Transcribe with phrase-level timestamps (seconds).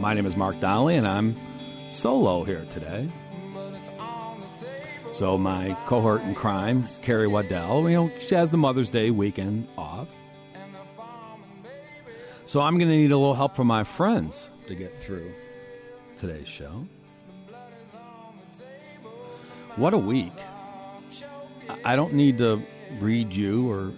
[0.00, 1.36] My name is Mark Donnelly, and I'm
[1.90, 3.06] solo here today.
[5.12, 9.68] So my cohort in crime, Carrie Waddell, you know, she has the Mother's Day weekend
[9.76, 10.08] off.
[12.46, 15.32] So I'm going to need a little help from my friends to get through
[16.18, 16.86] today's show.
[19.76, 20.32] What a week.
[21.68, 22.62] I- I don't need to
[23.00, 23.92] read you or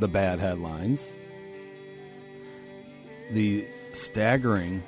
[0.00, 1.06] the bad headlines.
[3.32, 4.82] The staggering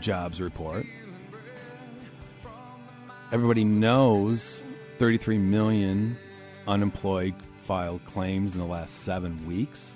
[0.00, 0.86] jobs report.
[3.32, 4.62] Everybody knows
[4.98, 6.16] 33 million
[6.68, 9.90] unemployed filed claims in the last seven weeks.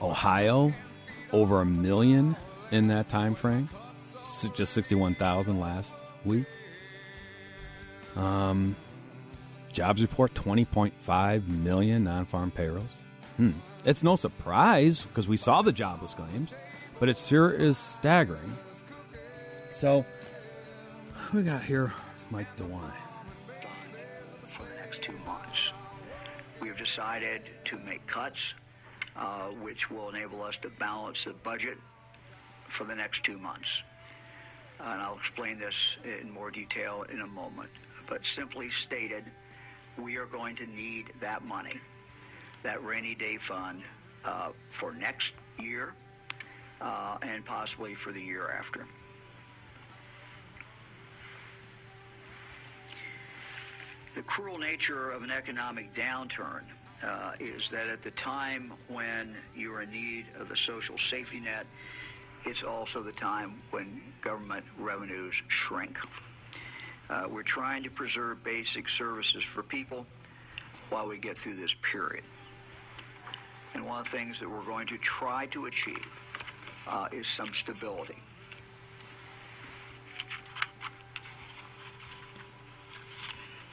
[0.00, 0.72] Ohio,
[1.32, 2.36] over a million
[2.70, 3.68] in that time frame.
[4.54, 5.94] Just 61,000 last
[6.24, 6.46] week.
[8.16, 8.76] Um,
[9.72, 12.90] jobs report 20.5 million non-farm payrolls.
[13.36, 13.50] Hmm.
[13.84, 16.54] It's no surprise because we saw the jobless claims,
[16.98, 18.56] but it sure is staggering.
[19.70, 20.04] So,
[21.32, 21.92] we got here?
[22.30, 22.92] Mike DeWine.
[24.46, 25.72] for the next two months.
[26.60, 28.54] We have decided to make cuts,
[29.16, 31.78] uh, which will enable us to balance the budget
[32.68, 33.68] for the next two months.
[34.78, 37.70] And I'll explain this in more detail in a moment.
[38.08, 39.24] But simply stated,
[39.98, 41.80] we are going to need that money,
[42.62, 43.82] that rainy day fund,
[44.24, 45.94] uh, for next year
[46.80, 48.86] uh, and possibly for the year after.
[54.14, 56.62] The cruel nature of an economic downturn
[57.02, 61.40] uh, is that at the time when you are in need of the social safety
[61.40, 61.64] net,
[62.44, 65.98] it's also the time when government revenues shrink.
[67.08, 70.06] Uh, we're trying to preserve basic services for people
[70.90, 72.24] while we get through this period.
[73.80, 76.06] And one of the things that we're going to try to achieve
[76.86, 78.18] uh, is some stability.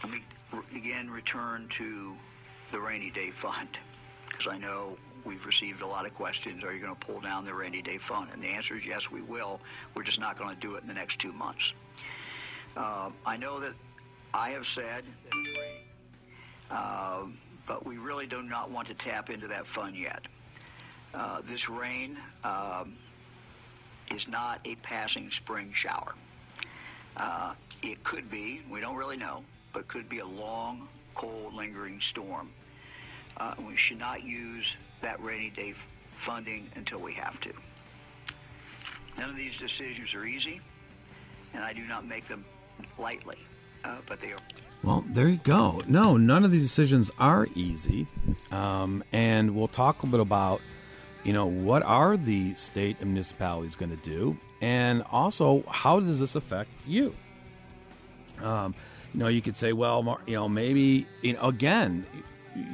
[0.01, 0.23] Let me
[0.73, 2.15] again return to
[2.71, 3.67] the rainy day fund
[4.29, 6.63] because I know we've received a lot of questions.
[6.63, 8.29] Are you going to pull down the rainy day fund?
[8.31, 9.59] And the answer is yes, we will.
[9.93, 11.73] We're just not going to do it in the next two months.
[12.77, 13.73] Uh, I know that
[14.33, 15.03] I have said
[16.69, 17.23] that uh,
[17.67, 20.21] but we really do not want to tap into that fund yet.
[21.13, 22.95] Uh, this rain um,
[24.15, 26.15] is not a passing spring shower.
[27.17, 31.99] Uh, it could be, we don't really know, but could be a long, cold, lingering
[31.99, 32.49] storm.
[33.37, 35.77] Uh, we should not use that rainy day f-
[36.15, 37.51] funding until we have to.
[39.17, 40.61] None of these decisions are easy,
[41.53, 42.45] and I do not make them
[42.97, 43.37] lightly,
[43.83, 44.39] uh, but they are.
[44.83, 45.81] Well, there you go.
[45.87, 48.07] No, none of these decisions are easy.
[48.51, 50.61] Um, and we'll talk a bit about,
[51.23, 54.37] you know, what are the state and municipalities going to do?
[54.61, 57.15] And also, how does this affect you?
[58.41, 58.75] Um,
[59.13, 62.05] you know, you could say, well, you know, maybe, you know, again,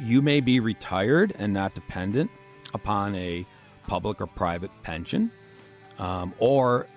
[0.03, 2.31] you may be retired and not dependent
[2.73, 3.45] upon a
[3.87, 5.31] public or private pension,
[5.99, 6.87] um, or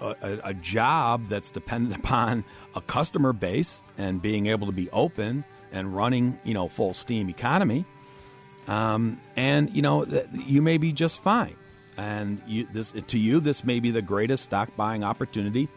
[0.00, 2.44] a, a job that's dependent upon
[2.76, 7.28] a customer base and being able to be open and running, you know, full steam
[7.28, 7.84] economy.
[8.68, 11.56] Um, and you know, th- you may be just fine.
[11.96, 15.68] And you, this to you, this may be the greatest stock buying opportunity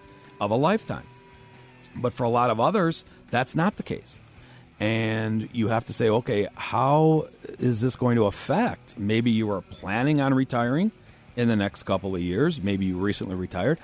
[0.42, 1.07] of a lifetime.
[1.96, 4.19] But for a lot of others, that's not the case.
[4.80, 8.98] And you have to say, okay, how is this going to affect?
[8.98, 10.92] Maybe you are planning on retiring
[11.36, 12.62] in the next couple of years.
[12.62, 13.80] Maybe you recently retired.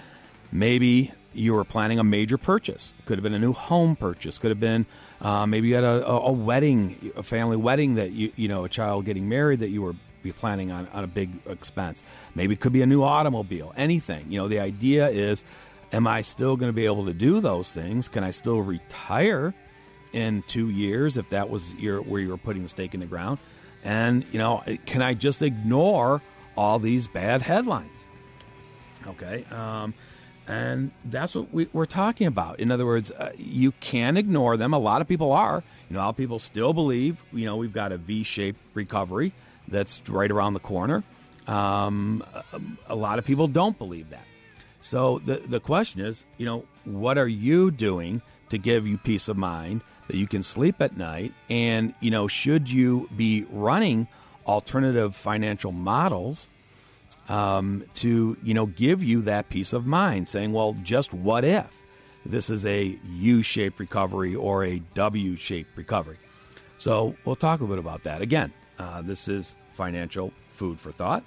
[0.52, 2.94] Maybe you were planning a major purchase.
[3.06, 4.38] Could have been a new home purchase.
[4.38, 4.86] Could have been
[5.22, 8.70] uh, maybe you had a, a, wedding, a family wedding that you you know a
[8.70, 12.04] child getting married that you were be planning on on a big expense.
[12.34, 13.74] Maybe it could be a new automobile.
[13.78, 14.32] Anything.
[14.32, 15.44] You know, the idea is,
[15.92, 18.10] am I still going to be able to do those things?
[18.10, 19.54] Can I still retire
[20.12, 23.06] in two years if that was your where you were putting the stake in the
[23.06, 23.38] ground?
[23.84, 26.22] And you know, can I just ignore
[26.58, 28.06] all these bad headlines?
[29.08, 29.46] Okay.
[29.52, 29.94] Um,
[30.48, 32.60] and that's what we, are talking about.
[32.60, 34.74] In other words, uh, you can ignore them.
[34.74, 35.64] A lot of people are.
[35.90, 38.60] You know, a lot of people still believe, you know, we've got a V shaped
[38.74, 39.34] recovery
[39.68, 41.04] that's right around the corner.
[41.48, 42.24] Um,
[42.88, 44.26] a lot of people don't believe that.
[44.82, 49.28] So the, the question is, you know, what are you doing to give you peace
[49.28, 51.34] of mind that you can sleep at night?
[51.50, 54.08] And, you know, should you be running
[54.46, 56.50] alternative financial models
[57.30, 61.82] um, to you know give you that peace of mind, saying, "Well, just what if
[62.26, 66.18] this is a U-shaped recovery or a W-shaped recovery?"
[66.78, 68.22] So we'll talk a little bit about that.
[68.22, 71.24] Again, uh, this is financial food for thought.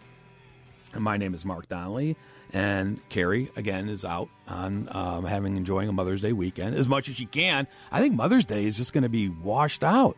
[0.96, 2.16] My name is Mark Donnelly,
[2.52, 7.08] and Carrie again is out on um, having enjoying a Mother's Day weekend as much
[7.08, 7.66] as she can.
[7.92, 10.16] I think Mother's Day is just going to be washed out.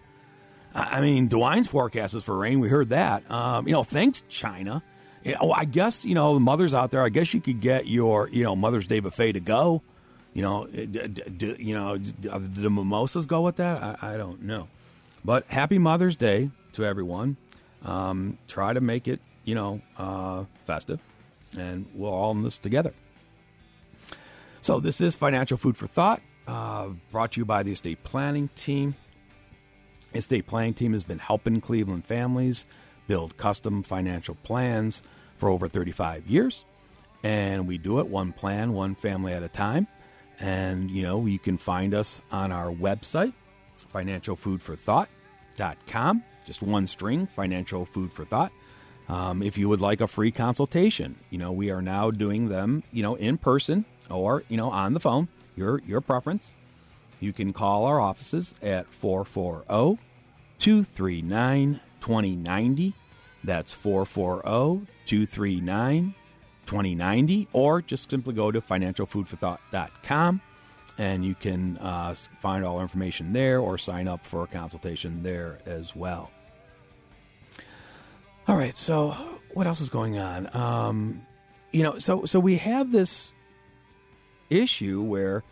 [0.73, 2.61] I mean, DeWine's forecast is for rain.
[2.61, 3.29] We heard that.
[3.29, 4.85] Um, you know, thanks China
[5.41, 7.05] oh, I guess you know the mothers out there.
[7.05, 9.83] I guess you could get your you know Mother's Day buffet to go.
[10.33, 13.83] You know, do, you know, do the mimosas go with that?
[13.83, 14.69] I, I, don't know,
[15.25, 17.37] but happy Mother's Day to everyone.
[17.85, 21.01] Um, try to make it you know uh, festive,
[21.59, 22.93] and we're all in this together.
[24.63, 28.51] So this is financial food for thought, uh, brought to you by the estate planning
[28.55, 28.95] team.
[30.15, 32.67] Estate planning team has been helping Cleveland families
[33.11, 35.03] build custom financial plans
[35.37, 36.65] for over 35 years.
[37.25, 39.89] And we do it one plan, one family at a time.
[40.39, 43.33] And, you know, you can find us on our website,
[43.93, 46.25] financialfoodforthought.com.
[46.47, 48.53] Just one string, financial food for thought.
[49.09, 52.85] Um, if you would like a free consultation, you know, we are now doing them,
[52.93, 55.27] you know, in person or, you know, on the phone,
[55.57, 56.53] your, your preference.
[57.19, 60.01] You can call our offices at 440
[60.61, 62.95] 239 2090.
[63.43, 66.15] That's 440 239
[66.67, 70.41] 2090, or just simply go to financialfoodforthought.com
[71.01, 75.59] and you can uh, find all information there or sign up for a consultation there
[75.65, 76.31] as well.
[78.47, 79.17] All right, so
[79.55, 80.55] what else is going on?
[80.55, 81.23] Um,
[81.73, 83.33] you know, so so we have this
[84.51, 85.43] issue where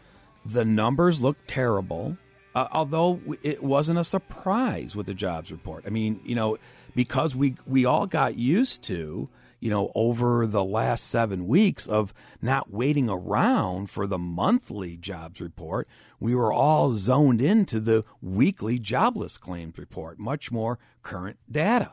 [0.44, 2.19] the numbers look terrible,
[2.58, 5.84] uh, although it wasn't a surprise with the jobs report.
[5.87, 6.58] I mean, you know,
[6.94, 9.28] because we we all got used to
[9.60, 12.12] you know over the last 7 weeks of
[12.43, 15.88] not waiting around for the monthly jobs report
[16.20, 21.93] we were all zoned into the weekly jobless claims report much more current data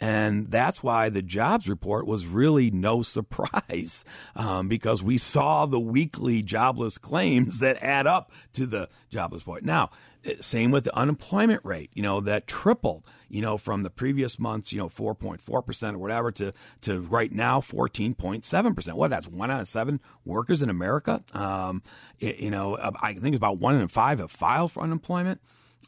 [0.00, 4.04] and that's why the jobs report was really no surprise
[4.34, 9.64] um, because we saw the weekly jobless claims that add up to the jobless report.
[9.64, 9.90] Now,
[10.24, 14.38] eh, same with the unemployment rate, you know, that tripled, you know, from the previous
[14.38, 18.92] month's, you know, 4.4% or whatever to, to right now 14.7%.
[18.94, 21.22] What, that's one out of seven workers in America?
[21.34, 21.82] Um,
[22.18, 25.40] it, you know, I think it's about one in five have filed for unemployment.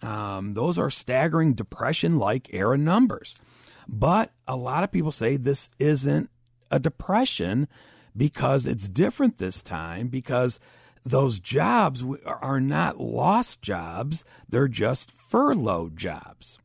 [0.02, 3.36] Um, those are staggering depression like era numbers.
[3.88, 6.30] But a lot of people say this isn't
[6.70, 7.68] a depression
[8.16, 10.58] because it's different this time because
[11.04, 16.58] those jobs are not lost jobs, they're just furloughed jobs.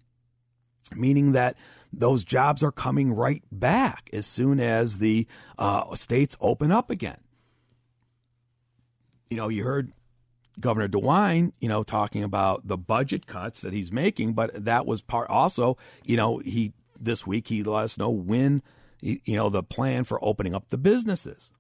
[0.95, 1.55] Meaning that
[1.91, 7.17] those jobs are coming right back as soon as the uh, states open up again.
[9.29, 9.91] You know, you heard
[10.59, 15.01] Governor DeWine, you know, talking about the budget cuts that he's making, but that was
[15.01, 18.61] part also, you know, he this week he let us know when
[19.01, 21.51] you know the plan for opening up the businesses.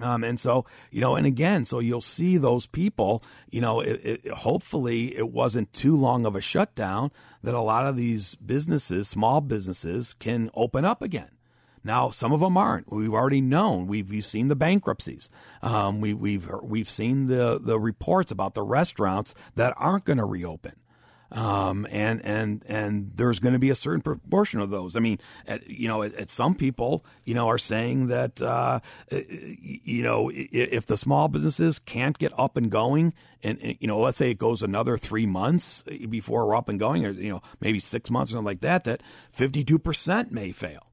[0.00, 4.00] Um, and so, you know, and again, so you'll see those people, you know, it,
[4.02, 7.12] it, hopefully it wasn't too long of a shutdown
[7.44, 11.30] that a lot of these businesses, small businesses, can open up again.
[11.84, 12.90] Now, some of them aren't.
[12.90, 13.86] We've already known.
[13.86, 15.28] We've, we've seen the bankruptcies.
[15.62, 20.24] Um, we, we've we've seen the the reports about the restaurants that aren't going to
[20.24, 20.76] reopen.
[21.34, 24.94] Um, and and and there's going to be a certain proportion of those.
[24.94, 28.78] I mean, at, you know, at, at some people, you know, are saying that uh,
[29.10, 33.98] you know if the small businesses can't get up and going, and, and, you know,
[33.98, 37.42] let's say it goes another three months before we're up and going, or you know,
[37.60, 40.86] maybe six months or something like that, that 52 percent may fail.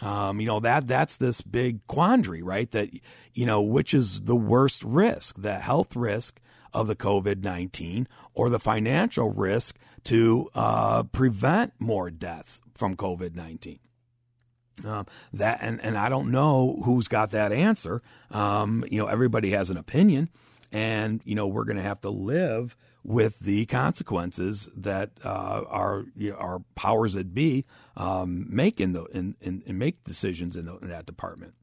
[0.00, 2.70] Um, you know that that's this big quandary, right?
[2.72, 2.90] That
[3.32, 6.40] you know which is the worst risk, the health risk
[6.72, 13.34] of the COVID nineteen, or the financial risk to uh, prevent more deaths from COVID
[13.34, 13.80] nineteen.
[14.84, 18.00] Um, that and and I don't know who's got that answer.
[18.30, 20.30] Um, you know, everybody has an opinion,
[20.70, 26.04] and you know we're going to have to live with the consequences that uh, our
[26.14, 27.64] you know, our powers that be
[27.96, 31.54] um, make in the in, in, in, make decisions in, the, in that department.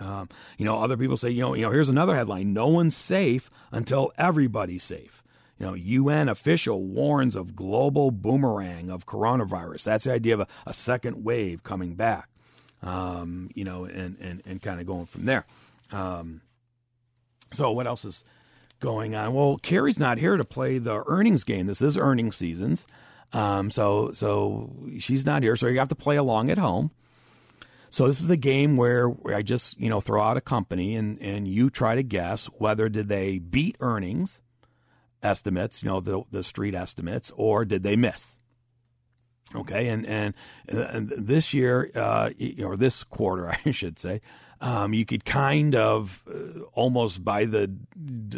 [0.00, 0.28] Um,
[0.58, 3.50] you know, other people say, you know, you know, here's another headline: No one's safe
[3.70, 5.22] until everybody's safe.
[5.58, 9.84] You know, UN official warns of global boomerang of coronavirus.
[9.84, 12.28] That's the idea of a, a second wave coming back.
[12.82, 15.46] Um, you know, and and and kind of going from there.
[15.92, 16.42] Um,
[17.52, 18.24] so what else is
[18.80, 19.32] going on?
[19.34, 21.66] Well, Carrie's not here to play the earnings game.
[21.66, 22.86] This is earnings seasons.
[23.32, 26.90] Um, so so she's not here, so you have to play along at home.
[27.96, 31.18] So this is the game where, I just you know throw out a company and
[31.18, 34.42] and you try to guess whether did they beat earnings
[35.22, 38.36] estimates, you know the the street estimates, or did they miss?
[39.54, 40.34] Okay, and and,
[40.68, 42.28] and this year, uh,
[42.62, 44.20] or this quarter, I should say,
[44.60, 47.70] um, you could kind of uh, almost by the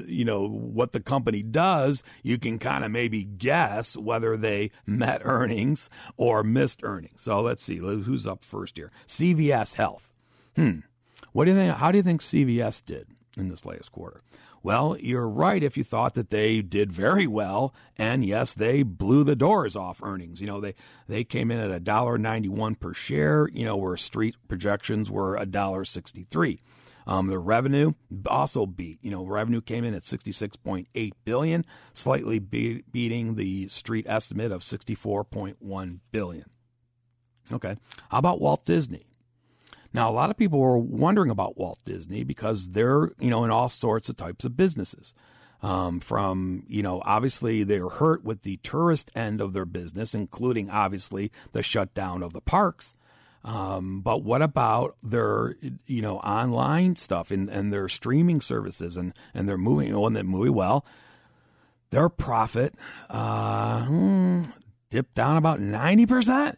[0.07, 5.21] you know what the company does you can kind of maybe guess whether they met
[5.25, 7.23] earnings or missed earnings.
[7.23, 8.91] So let's see who's up first here?
[9.07, 10.15] Cvs health.
[10.57, 10.81] Hmm.
[11.33, 13.07] What do you think how do you think cvs did
[13.37, 14.21] in this latest quarter
[14.63, 19.25] well, you're right if you thought that they did very well, and yes, they blew
[19.25, 20.41] the doors off earnings.
[20.41, 20.75] You know, they
[21.07, 23.49] they came in at a dollar ninety one per share.
[23.53, 26.61] You know, where street projections were a dollar sixty three.
[27.07, 27.93] Um, the revenue
[28.27, 28.99] also beat.
[29.03, 34.61] You know, revenue came in at 66.8 billion, slightly be- beating the street estimate of
[34.61, 36.45] 64.1 billion.
[37.51, 37.77] Okay,
[38.11, 39.08] how about Walt Disney?
[39.93, 43.51] Now, a lot of people were wondering about Walt Disney because they're, you know, in
[43.51, 45.15] all sorts of types of businesses.
[45.61, 50.71] Um, from, you know, obviously they're hurt with the tourist end of their business, including
[50.71, 52.95] obviously the shutdown of the parks.
[53.45, 59.15] Um, but what about their, you know, online stuff and, and their streaming services and,
[59.35, 60.85] and they're moving, oh, and they're moving well.
[61.91, 62.75] Their profit
[63.09, 64.43] uh, hmm,
[64.91, 66.57] dipped down about 90%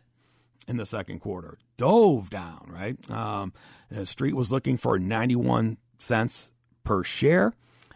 [0.70, 3.10] in the second quarter dove down, right?
[3.10, 3.52] Um,
[3.90, 6.52] the street was looking for 91 cents
[6.84, 7.52] per share.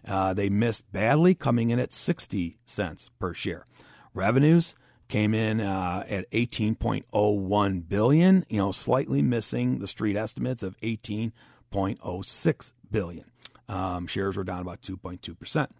[0.06, 3.64] Uh, they missed badly, coming in at 60 cents per share.
[4.12, 4.74] Revenues
[5.08, 12.72] came in uh, at 18.01 billion, you know, slightly missing the street estimates of 18.06
[12.90, 13.24] billion.
[13.68, 15.70] Um, shares were down about 2.2 percent.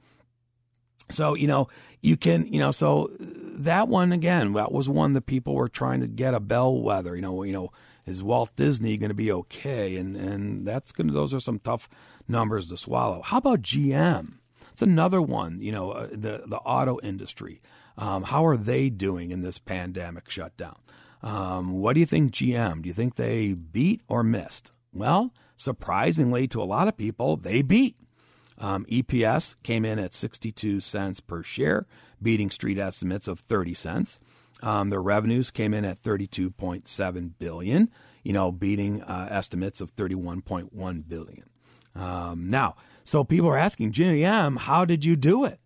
[1.11, 1.69] So, you know,
[2.01, 6.01] you can, you know, so that one again, that was one that people were trying
[6.01, 7.71] to get a bellwether, you know, you know,
[8.07, 9.97] is Walt Disney going to be okay?
[9.97, 11.89] And and that's going to those are some tough
[12.29, 13.23] numbers to swallow.
[13.23, 14.35] How about GM?
[14.73, 15.61] It's another one.
[15.61, 17.61] You know, uh, the the auto industry.
[17.97, 20.77] Um, how are they doing in this pandemic shutdown?
[21.23, 22.83] Um, what do you think, GM?
[22.83, 24.73] Do you think they beat or missed?
[24.93, 27.97] Well, surprisingly to a lot of people, they beat.
[28.65, 31.85] Um, EPS came in at 62 cents per share,
[32.23, 34.19] beating street estimates of 30 cents.
[34.63, 37.91] Um, their revenues came in at 32.7 billion,
[38.23, 41.51] you know, beating uh, estimates of 31.1 billion.
[41.95, 45.61] Um, now, so people are asking GM, how did you do it?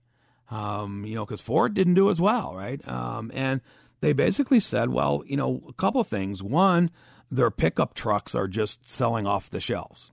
[0.51, 2.87] Um, you know, because Ford didn't do as well, right?
[2.89, 3.61] Um, and
[4.01, 6.43] they basically said, well, you know, a couple of things.
[6.43, 6.91] One,
[7.31, 10.11] their pickup trucks are just selling off the shelves.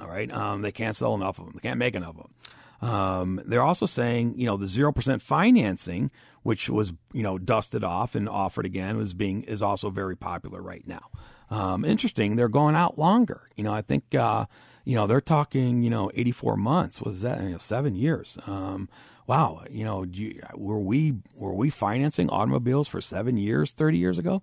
[0.00, 1.54] All right, um, they can't sell enough of them.
[1.54, 2.90] They can't make enough of them.
[2.90, 6.10] Um, they're also saying, you know, the zero percent financing,
[6.42, 10.60] which was you know dusted off and offered again, was being is also very popular
[10.60, 11.08] right now.
[11.50, 13.46] Um, interesting, they're going out longer.
[13.56, 14.46] You know, I think uh,
[14.84, 17.00] you know they're talking you know 84 months.
[17.00, 18.36] Was that you know, seven years?
[18.46, 18.88] Um,
[19.26, 24.18] wow, you know, you, were we were we financing automobiles for seven years, 30 years
[24.18, 24.42] ago?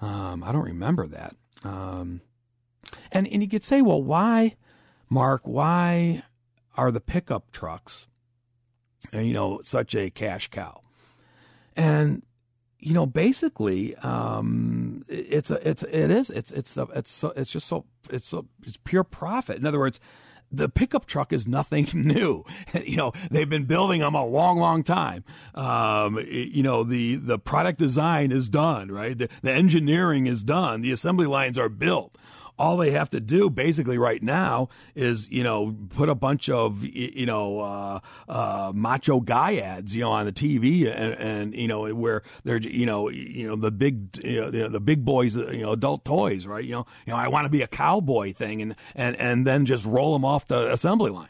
[0.00, 1.36] Um, I don't remember that.
[1.64, 2.20] Um,
[3.12, 4.56] and and you could say, well, why,
[5.08, 5.42] Mark?
[5.44, 6.22] Why
[6.76, 8.06] are the pickup trucks,
[9.12, 10.80] you know, such a cash cow.
[11.74, 12.22] And
[12.78, 17.50] you know, basically, um, it's a, it's, it is, it's, it's, a, it's, so, it's
[17.50, 19.56] just so, it's so, it's pure profit.
[19.56, 19.98] In other words,
[20.52, 22.44] the pickup truck is nothing new.
[22.84, 25.24] you know, they've been building them a long, long time.
[25.54, 29.16] Um, you know, the, the product design is done, right?
[29.16, 30.82] The, the engineering is done.
[30.82, 32.14] The assembly lines are built
[32.58, 36.82] all they have to do basically right now is you know put a bunch of
[36.84, 41.68] you know uh, uh, macho guy ads you know on the TV and, and you
[41.68, 45.62] know where they're you know you know the big you know, the big boys you
[45.62, 48.62] know adult toys right you know you know I want to be a cowboy thing
[48.62, 51.28] and and and then just roll them off the assembly line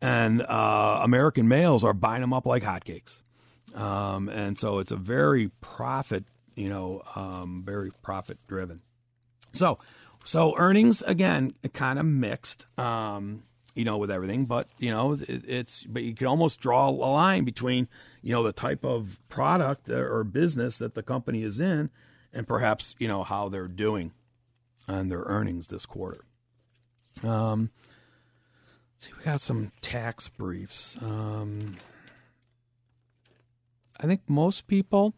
[0.00, 3.20] and uh, American males are buying them up like hotcakes.
[3.74, 8.80] Um, and so it's a very profit, you know, um, very profit driven.
[9.52, 9.78] So,
[10.24, 13.42] so earnings again, kind of mixed, um,
[13.74, 14.46] you know, with everything.
[14.46, 17.88] But you know, it, it's but you can almost draw a line between
[18.22, 21.90] you know the type of product or business that the company is in,
[22.32, 24.12] and perhaps you know how they're doing
[24.88, 26.24] on their earnings this quarter.
[27.22, 27.70] Um,
[28.98, 30.96] see, we got some tax briefs.
[31.00, 31.76] Um,
[33.98, 35.14] I think most people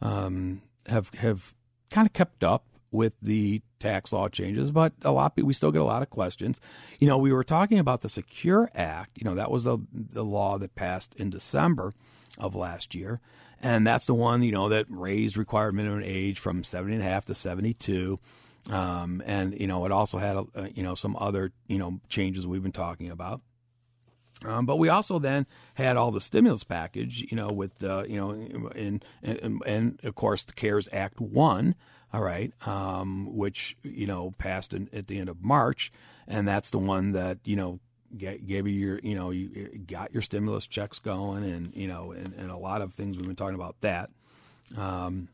[0.00, 1.54] um, have have
[1.90, 5.82] kind of kept up with the tax law changes, but a lot we still get
[5.82, 6.60] a lot of questions.
[7.00, 9.18] You know, we were talking about the Secure Act.
[9.18, 11.92] You know, that was the the law that passed in December
[12.38, 13.20] of last year,
[13.60, 17.06] and that's the one you know that raised required minimum age from seventy and a
[17.06, 18.18] half to seventy two.
[18.70, 22.46] Um, and you know, it also had a, you know some other you know changes
[22.46, 23.42] we've been talking about.
[24.44, 28.16] Um, but we also then had all the stimulus package, you know, with the, you
[28.16, 31.74] know, and, and, and of course the CARES Act one,
[32.14, 35.90] all right, um, which you know passed in, at the end of March,
[36.28, 37.80] and that's the one that you know
[38.16, 39.48] gave you your, you know, you
[39.86, 43.26] got your stimulus checks going, and you know, and, and a lot of things we've
[43.26, 44.10] been talking about that,
[44.76, 45.28] um,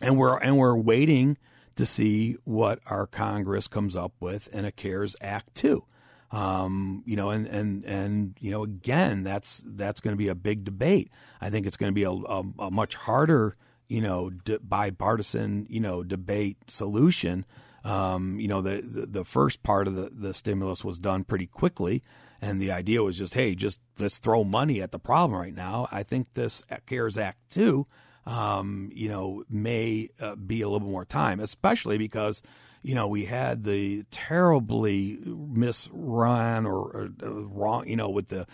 [0.00, 1.36] and we're and we're waiting
[1.74, 5.84] to see what our Congress comes up with in a CARES Act two.
[6.32, 10.34] Um, you know, and, and, and, you know, again, that's, that's going to be a
[10.36, 11.10] big debate.
[11.40, 13.56] I think it's going to be a, a, a much harder,
[13.90, 14.30] you know,
[14.62, 17.44] bipartisan, you know, debate solution.
[17.82, 21.46] Um, you know, the, the, the first part of the, the stimulus was done pretty
[21.46, 22.02] quickly.
[22.40, 25.88] And the idea was just, hey, just let's throw money at the problem right now.
[25.90, 27.84] I think this CARES Act two,
[28.26, 32.42] um, you know, may uh, be a little more time, especially because
[32.82, 38.46] you know, we had the terribly misrun or, or uh, wrong, you know, with the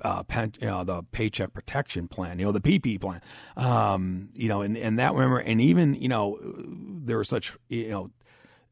[0.00, 3.20] uh, pen, you know, the paycheck protection plan, you know, the PP plan,
[3.56, 7.88] um, you know, and, and that remember, and even, you know, there were such, you
[7.88, 8.10] know,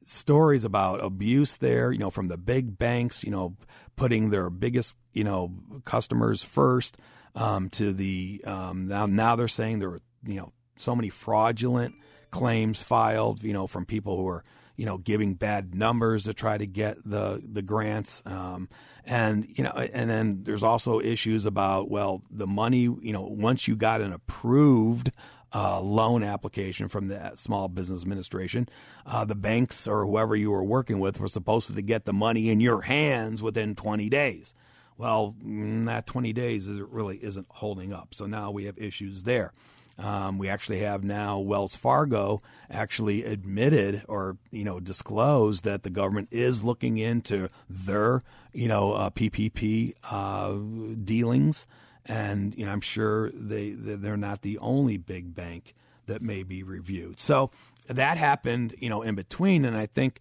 [0.04, 3.56] stories about abuse there, you know, from the big banks, you know,
[3.94, 5.52] putting their biggest, you know,
[5.84, 6.96] customers first,
[7.36, 11.94] um, to the, um, now, now they're saying there were, you know, so many fraudulent
[12.30, 14.42] claims filed, you know, from people who are,
[14.78, 18.68] you know, giving bad numbers to try to get the the grants, um,
[19.04, 23.66] and you know, and then there's also issues about well, the money, you know, once
[23.66, 25.10] you got an approved
[25.52, 28.68] uh, loan application from the Small Business Administration,
[29.04, 32.48] uh, the banks or whoever you were working with were supposed to get the money
[32.48, 34.54] in your hands within 20 days.
[34.96, 38.14] Well, mm, that 20 days is, really isn't holding up.
[38.14, 39.52] So now we have issues there.
[39.98, 45.90] Um, we actually have now Wells Fargo actually admitted or you know disclosed that the
[45.90, 51.66] government is looking into their you know uh, PPP uh, dealings,
[52.06, 55.74] and you know I'm sure they they're not the only big bank
[56.06, 57.18] that may be reviewed.
[57.18, 57.50] So
[57.88, 60.20] that happened you know in between, and I think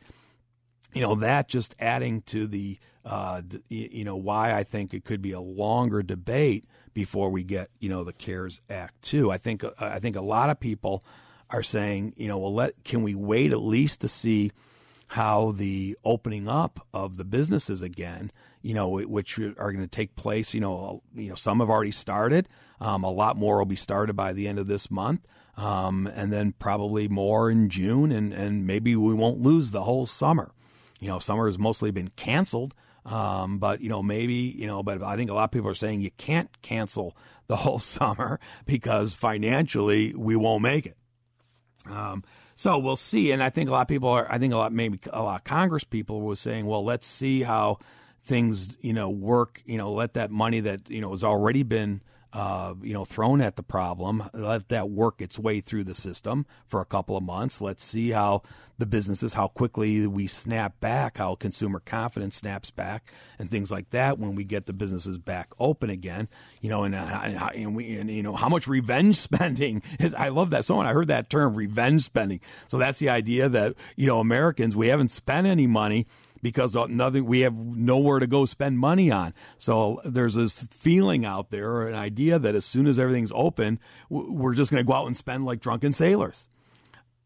[0.94, 5.22] you know that just adding to the uh, you know why I think it could
[5.22, 9.32] be a longer debate before we get you know the CARES Act two.
[9.32, 11.04] I think uh, I think a lot of people
[11.50, 14.52] are saying you know well let can we wait at least to see
[15.08, 18.30] how the opening up of the businesses again
[18.62, 21.92] you know which are going to take place you know you know some have already
[21.92, 22.48] started
[22.82, 26.32] um, a lot more will be started by the end of this month um, and
[26.34, 30.52] then probably more in June and and maybe we won't lose the whole summer
[31.00, 32.74] you know summer has mostly been canceled
[33.08, 35.76] um, but you know, maybe you know, but I think a lot of people are
[35.76, 37.16] saying you can't cancel
[37.48, 40.98] the whole summer because financially we won't make it.
[41.90, 42.24] Um,
[42.56, 43.32] so we'll see.
[43.32, 44.30] And I think a lot of people are.
[44.30, 47.44] I think a lot, maybe a lot of Congress people were saying, well, let's see
[47.44, 47.80] how
[48.22, 49.62] things you know work.
[49.66, 52.02] You know, let that money that you know has already been
[52.34, 54.30] uh, you know, thrown at the problem.
[54.34, 57.62] Let that work its way through the system for a couple of months.
[57.62, 58.44] Let's see how
[58.78, 63.90] the businesses, how quickly we snap back, how consumer confidence snaps back, and things like
[63.90, 66.28] that when we get the businesses back open again.
[66.62, 70.14] You know, and, uh, and we, and, you know, how much revenge spending is.
[70.14, 70.86] I love that song.
[70.86, 72.40] I heard that term, revenge spending.
[72.68, 76.08] So that's the idea that you know, Americans, we haven't spent any money
[76.42, 79.34] because nothing we have nowhere to go spend money on.
[79.58, 83.80] So there's this feeling out there, or an idea that as soon as everything's open,
[84.10, 86.48] we're just going to go out and spend like drunken sailors.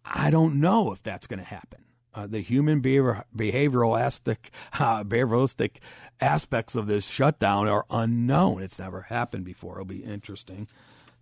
[0.04, 1.86] I don't know if that's going to happen.
[2.13, 5.78] Uh, the human behavior, behavioralistic, uh, behavioralistic
[6.19, 8.62] aspects of this shutdown are unknown.
[8.62, 9.76] It's never happened before.
[9.76, 10.67] It'll be interesting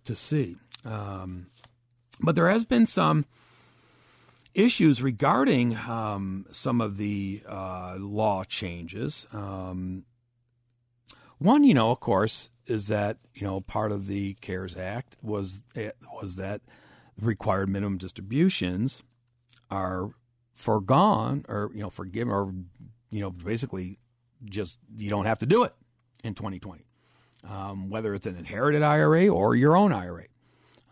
[0.04, 0.56] to see.
[0.84, 1.46] Um,
[2.20, 3.24] but there has been some
[4.54, 9.26] issues regarding um, some of the uh, law changes.
[9.32, 10.04] Um,
[11.38, 15.62] one, you know, of course, is that you know part of the CARES Act was
[16.14, 16.60] was that
[17.20, 19.02] required minimum distributions
[19.70, 20.10] are
[20.54, 22.52] foregone or you know forgiven or
[23.10, 23.98] you know basically
[24.44, 25.72] just you don't have to do it
[26.22, 26.84] in 2020,
[27.48, 30.24] um, whether it's an inherited IRA or your own IRA.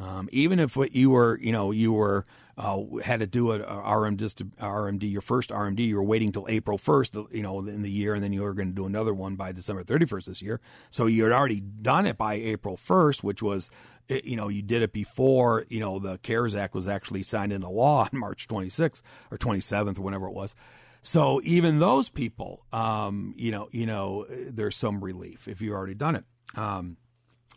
[0.01, 2.25] Um, even if what you were, you know, you were
[2.59, 6.47] uh, had to do a, a RM RMD, your first RMD, you were waiting till
[6.49, 9.15] April 1st, you know, in the year, and then you were going to do another
[9.15, 10.61] one by December 31st this year.
[10.91, 13.71] So you had already done it by April 1st, which was,
[14.09, 17.69] you know, you did it before, you know, the CARES Act was actually signed into
[17.69, 20.57] law on March 26th or 27th or whenever it was.
[21.01, 25.95] So even those people, um, you know, you know, there's some relief if you've already
[25.95, 26.25] done it.
[26.57, 26.97] Um,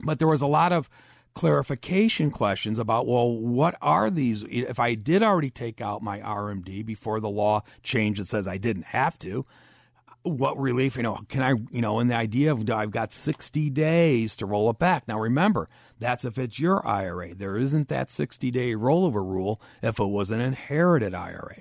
[0.03, 0.89] but there was a lot of
[1.33, 4.43] clarification questions about well what are these?
[4.49, 8.57] If i did already take out my rmd before the law changed and says i
[8.57, 9.45] didn't have to
[10.23, 13.69] what relief you know can i you know and the idea of i've got 60
[13.69, 15.07] days to roll it back?
[15.07, 15.67] Now remember
[15.99, 20.31] that's if it's your ira there isn't that 60 day rollover rule if it was
[20.31, 21.57] an inherited ira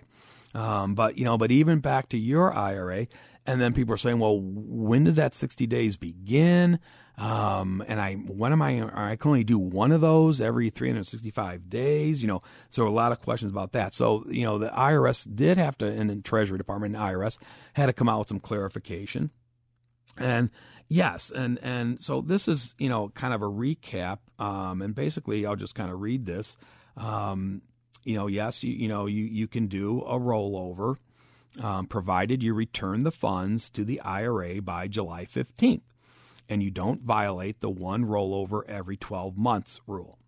[0.54, 3.06] um, but you know but even back to your ira
[3.46, 6.78] and then people are saying well when did that 60 days begin
[7.20, 11.68] um, and I, when am I, I can only do one of those every 365
[11.68, 13.92] days, you know, so a lot of questions about that.
[13.92, 17.38] So, you know, the IRS did have to, and the Treasury Department and IRS
[17.74, 19.30] had to come out with some clarification.
[20.16, 20.48] And
[20.88, 24.20] yes, and, and so this is, you know, kind of a recap.
[24.38, 26.56] Um, and basically I'll just kind of read this.
[26.96, 27.60] Um,
[28.02, 30.96] you know, yes, you, you know, you, you can do a rollover,
[31.62, 35.82] um, provided you return the funds to the IRA by July 15th
[36.50, 40.18] and you don't violate the one rollover every 12 months rule.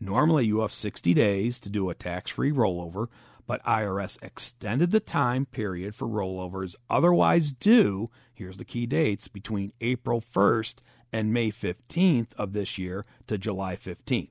[0.00, 3.08] Normally, you have 60 days to do a tax free rollover,
[3.46, 9.72] but IRS extended the time period for rollovers otherwise due, here's the key dates, between
[9.82, 10.76] April 1st
[11.12, 14.30] and May 15th of this year to July 15th.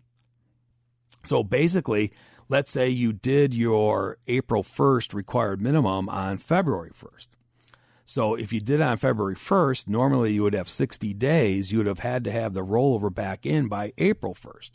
[1.25, 2.11] So basically,
[2.47, 7.27] let's say you did your April 1st required minimum on February 1st.
[8.09, 11.71] So if you did it on February 1st, normally you would have 60 days.
[11.71, 14.71] You would have had to have the rollover back in by April 1st.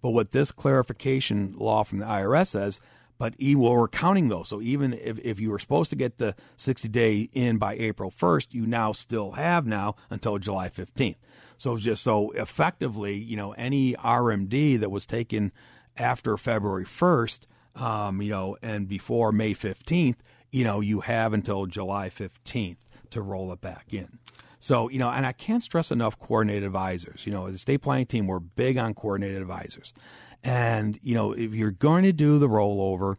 [0.00, 2.80] But what this clarification law from the IRS says,
[3.18, 4.48] but we're counting those.
[4.48, 8.10] So even if, if you were supposed to get the 60 day in by April
[8.10, 11.16] 1st, you now still have now until July 15th.
[11.58, 15.52] So just so effectively, you know, any RMD that was taken
[15.98, 17.40] after February 1st,
[17.76, 20.16] um, you know, and before May 15th,
[20.50, 22.78] you know, you have until July 15th
[23.10, 24.18] to roll it back in.
[24.58, 27.26] So, you know, and I can't stress enough coordinated advisors.
[27.26, 29.94] You know, as estate planning team, we're big on coordinated advisors.
[30.42, 33.16] And, you know, if you're going to do the rollover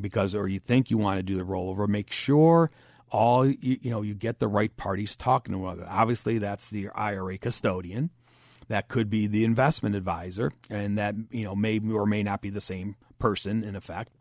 [0.00, 2.70] because, or you think you want to do the rollover, make sure
[3.10, 5.90] all, you, you know, you get the right parties talking to one another.
[5.90, 8.10] Obviously, that's the IRA custodian.
[8.68, 10.52] That could be the investment advisor.
[10.68, 14.12] And that, you know, may or may not be the same person in effect.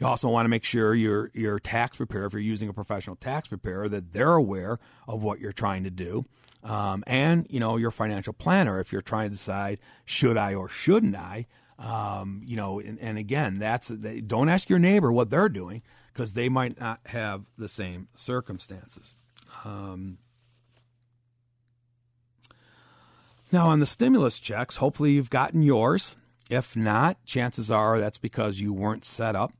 [0.00, 3.16] You also want to make sure your your tax preparer, if you're using a professional
[3.16, 6.24] tax preparer, that they're aware of what you're trying to do.
[6.64, 10.70] Um, and you know your financial planner, if you're trying to decide should I or
[10.70, 11.46] shouldn't I,
[11.78, 15.82] um, you know, and, and again, that's don't ask your neighbor what they're doing
[16.12, 19.14] because they might not have the same circumstances.
[19.66, 20.16] Um,
[23.52, 26.16] now, on the stimulus checks, hopefully you've gotten yours.
[26.48, 29.52] If not, chances are that's because you weren't set up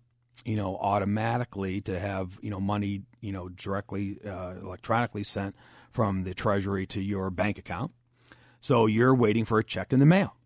[0.45, 5.55] you know, automatically to have, you know, money, you know, directly uh, electronically sent
[5.91, 7.93] from the Treasury to your bank account.
[8.61, 10.37] So you're waiting for a check in the mail,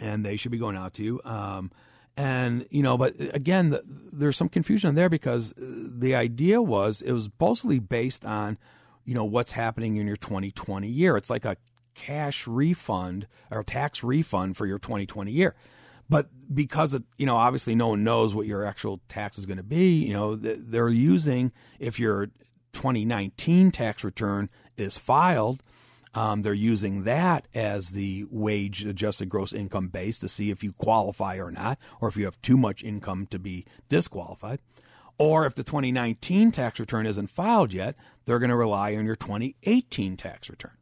[0.00, 1.20] and they should be going out to you.
[1.24, 1.70] Um,
[2.16, 7.12] and you know, but again, the, there's some confusion there because the idea was it
[7.12, 8.58] was mostly based on,
[9.04, 11.16] you know, what's happening in your 2020 year.
[11.16, 11.56] It's like a
[11.94, 15.54] cash refund or tax refund for your 2020 year.
[16.12, 19.56] But because of, you know, obviously no one knows what your actual tax is going
[19.56, 22.26] to be, you know, they're using, if your
[22.74, 25.62] 2019 tax return is filed,
[26.14, 30.74] um, they're using that as the wage adjusted gross income base to see if you
[30.74, 34.60] qualify or not, or if you have too much income to be disqualified.
[35.16, 37.96] Or if the 2019 tax return isn't filed yet,
[38.26, 40.72] they're going to rely on your 2018 tax return.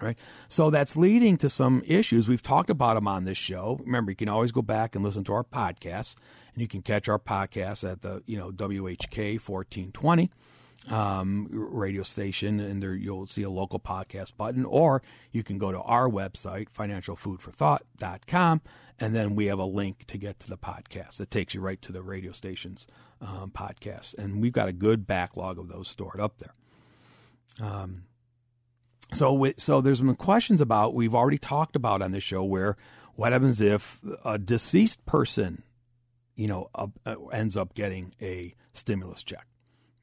[0.00, 0.18] Right.
[0.48, 2.28] So that's leading to some issues.
[2.28, 3.80] We've talked about them on this show.
[3.82, 6.16] Remember, you can always go back and listen to our podcasts,
[6.52, 10.30] and you can catch our podcasts at the you know WHK fourteen twenty
[10.88, 15.72] um, radio station, and there you'll see a local podcast button, or you can go
[15.72, 18.60] to our website, financialfoodforthought.com,
[19.00, 21.20] and then we have a link to get to the podcast.
[21.20, 22.86] It takes you right to the radio station's
[23.20, 26.52] um, podcast, and we've got a good backlog of those stored up there.
[27.60, 28.02] Um,
[29.12, 32.76] so, so there's been questions about we've already talked about on this show where
[33.14, 35.62] what happens if a deceased person,
[36.34, 39.46] you know, uh, uh, ends up getting a stimulus check.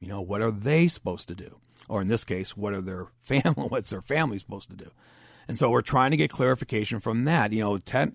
[0.00, 1.58] You know, what are they supposed to do?
[1.88, 3.68] Or in this case, what are their family?
[3.68, 4.90] What's their family supposed to do?
[5.46, 7.52] And so we're trying to get clarification from that.
[7.52, 8.12] You know, te-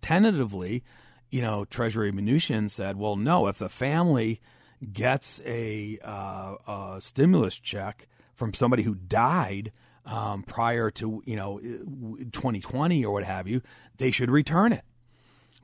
[0.00, 0.82] tentatively,
[1.30, 4.40] you know, Treasury Mnuchin said, well, no, if the family
[4.92, 9.72] gets a, uh, a stimulus check from somebody who died
[10.10, 13.62] um, prior to you know 2020 or what have you,
[13.96, 14.84] they should return it.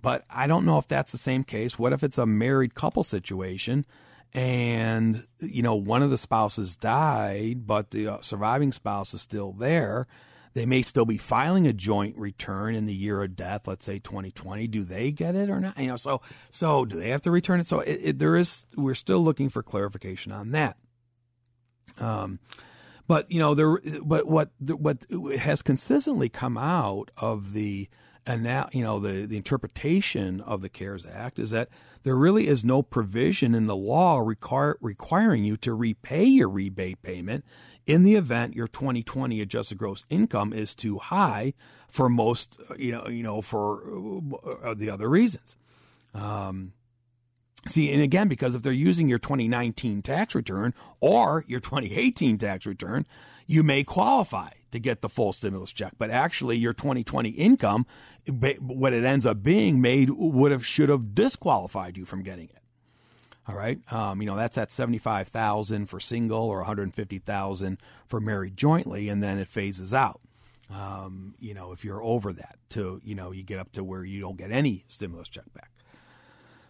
[0.00, 1.78] But I don't know if that's the same case.
[1.78, 3.84] What if it's a married couple situation?
[4.32, 9.52] and you know one of the spouses died but the uh, surviving spouse is still
[9.52, 10.04] there
[10.52, 13.98] they may still be filing a joint return in the year of death let's say
[13.98, 17.30] 2020 do they get it or not you know so so do they have to
[17.30, 20.76] return it so it, it, there is we're still looking for clarification on that
[21.98, 22.38] um
[23.06, 25.04] but you know there but what what
[25.38, 27.88] has consistently come out of the
[28.26, 31.68] and now you know the the interpretation of the CARES Act is that
[32.02, 37.02] there really is no provision in the law require, requiring you to repay your rebate
[37.02, 37.44] payment
[37.86, 41.54] in the event your 2020 adjusted gross income is too high
[41.88, 44.20] for most you know you know for
[44.64, 45.56] uh, the other reasons.
[46.14, 46.72] Um,
[47.66, 52.66] See, and again, because if they're using your 2019 tax return or your 2018 tax
[52.66, 53.06] return,
[53.46, 55.92] you may qualify to get the full stimulus check.
[55.98, 57.86] But actually, your 2020 income,
[58.60, 62.58] what it ends up being made, would have should have disqualified you from getting it.
[63.48, 66.92] All right, um, you know that's at seventy five thousand for single or one hundred
[66.94, 70.20] fifty thousand for married jointly, and then it phases out.
[70.68, 74.04] Um, you know, if you're over that, to you know, you get up to where
[74.04, 75.70] you don't get any stimulus check back.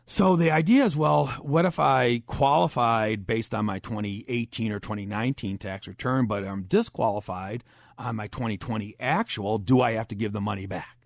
[0.09, 5.59] So the idea is, well, what if I qualified based on my 2018 or 2019
[5.59, 7.64] tax return, but I'm disqualified
[7.99, 9.59] on my 2020 actual?
[9.59, 10.97] Do I have to give the money back?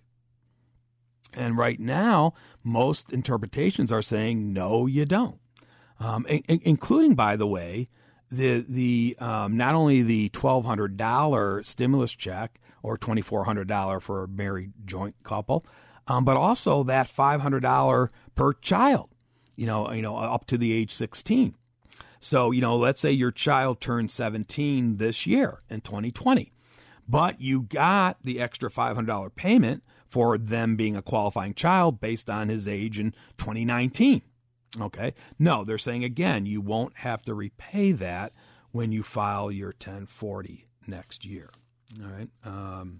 [1.33, 2.33] And right now,
[2.63, 5.39] most interpretations are saying no, you don't,
[5.99, 7.87] um, including, by the way,
[8.29, 13.67] the the um, not only the twelve hundred dollar stimulus check or twenty four hundred
[13.67, 15.65] dollar for a married joint couple,
[16.11, 19.09] um, but also that five hundred dollar per child,
[19.55, 21.55] you know, you know, up to the age sixteen.
[22.19, 26.51] So you know, let's say your child turned seventeen this year in twenty twenty,
[27.07, 32.01] but you got the extra five hundred dollar payment for them being a qualifying child
[32.01, 34.21] based on his age in 2019.
[34.81, 35.13] Okay.
[35.39, 38.33] No, they're saying again, you won't have to repay that
[38.71, 41.49] when you file your 1040 next year.
[42.03, 42.29] All right.
[42.43, 42.99] Um,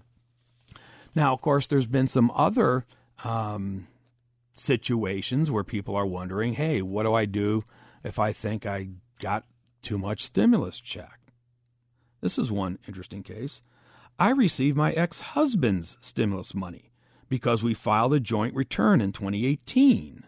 [1.14, 2.86] now, of course, there's been some other
[3.24, 3.88] um,
[4.54, 7.64] situations where people are wondering, hey, what do I do
[8.04, 8.88] if I think I
[9.20, 9.44] got
[9.82, 11.20] too much stimulus check?
[12.20, 13.62] This is one interesting case.
[14.18, 16.92] I received my ex husband's stimulus money
[17.28, 20.24] because we filed a joint return in 2018.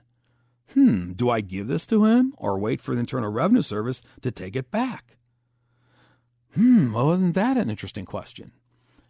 [0.72, 4.30] Hmm, do I give this to him or wait for the Internal Revenue Service to
[4.30, 5.16] take it back?
[6.54, 8.52] Hmm, well, wasn't that an interesting question?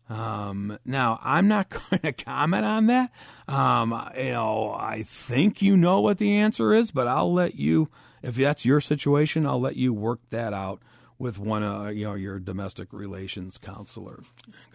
[0.09, 3.11] Um, now, I'm not going to comment on that.
[3.49, 7.89] Um, you know, I think you know what the answer is, but I'll let you,
[8.23, 10.83] if that's your situation, I'll let you work that out
[11.19, 14.23] with one of you know your domestic relations counselor.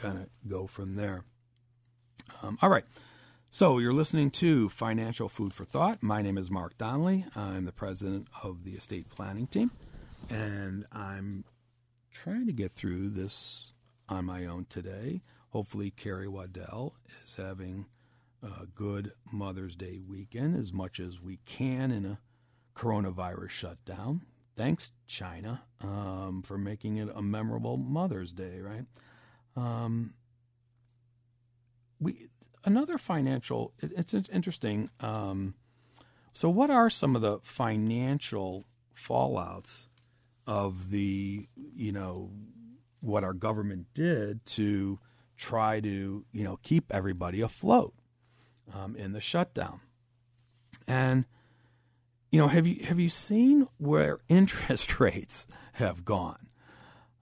[0.01, 1.23] Kind of go from there.
[2.41, 2.85] Um, all right.
[3.51, 6.03] So you're listening to Financial Food for Thought.
[6.03, 7.25] My name is Mark Donnelly.
[7.35, 9.71] I'm the president of the estate planning team,
[10.29, 11.45] and I'm
[12.13, 13.73] trying to get through this
[14.09, 15.21] on my own today.
[15.49, 17.85] Hopefully, Carrie Waddell is having
[18.43, 22.19] a good Mother's Day weekend as much as we can in a
[22.75, 24.21] coronavirus shutdown.
[24.55, 28.85] Thanks, China, um, for making it a memorable Mother's Day, right?
[29.55, 30.13] Um,
[31.99, 32.27] we
[32.65, 33.73] another financial.
[33.79, 34.89] It, it's interesting.
[34.99, 35.55] Um,
[36.33, 39.87] so, what are some of the financial fallouts
[40.45, 42.31] of the you know
[43.01, 44.99] what our government did to
[45.37, 47.93] try to you know keep everybody afloat
[48.73, 49.79] um, in the shutdown.
[50.87, 51.25] And
[52.31, 56.47] you know, have you have you seen where interest rates have gone?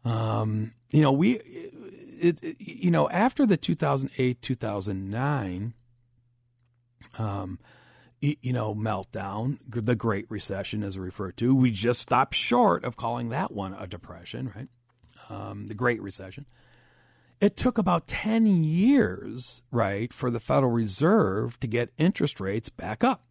[0.04, 5.74] Um, you know, we it, it, you know, after the 2008 2009
[7.18, 7.60] um,
[8.20, 11.56] you know, meltdown, the Great Recession, as referred to.
[11.56, 14.70] We just stopped short of calling that one a depression, right?
[15.30, 16.46] Um, the Great Recession.
[17.40, 23.04] It took about 10 years, right, for the Federal Reserve to get interest rates back
[23.04, 23.24] up.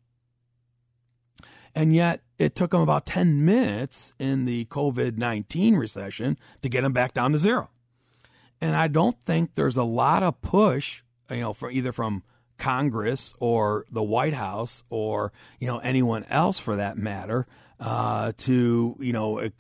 [1.75, 6.83] And yet, it took them about 10 minutes in the COVID 19 recession to get
[6.83, 7.69] them back down to zero.
[8.61, 12.23] And I don't think there's a lot of push, you know, for either from
[12.59, 17.47] Congress or the White House or you know anyone else for that matter
[17.81, 19.51] uh, to you know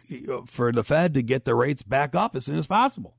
[0.46, 3.14] for the Fed to get the rates back up as soon as possible.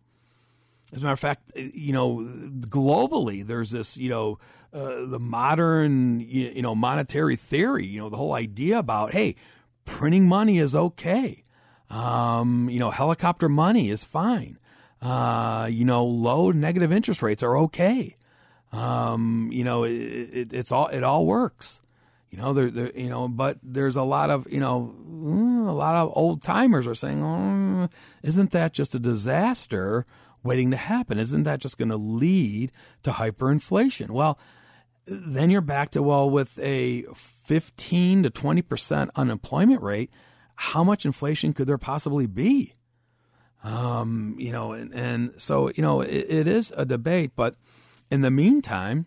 [0.93, 2.17] As a matter of fact, you know
[2.61, 4.39] globally there's this you know
[4.73, 9.35] uh, the modern you know monetary theory you know the whole idea about hey
[9.85, 11.43] printing money is okay.
[11.89, 14.57] Um, you know helicopter money is fine.
[15.01, 18.15] Uh, you know low negative interest rates are okay
[18.77, 21.81] um, you know, it, it, it's all it all works.
[22.29, 25.71] You know, there, there, you know, but there's a lot of, you know, mm, a
[25.71, 27.87] lot of old timers are saying, oh,
[28.21, 30.05] isn't that just a disaster
[30.43, 31.19] waiting to happen?
[31.19, 34.09] Isn't that just going to lead to hyperinflation?
[34.09, 34.37] Well,
[35.05, 40.11] then you're back to, well, with a 15 to 20% unemployment rate,
[40.55, 42.73] how much inflation could there possibly be?
[43.63, 47.55] Um, you know, and, and so, you know, it, it is a debate, but
[48.11, 49.05] in the meantime,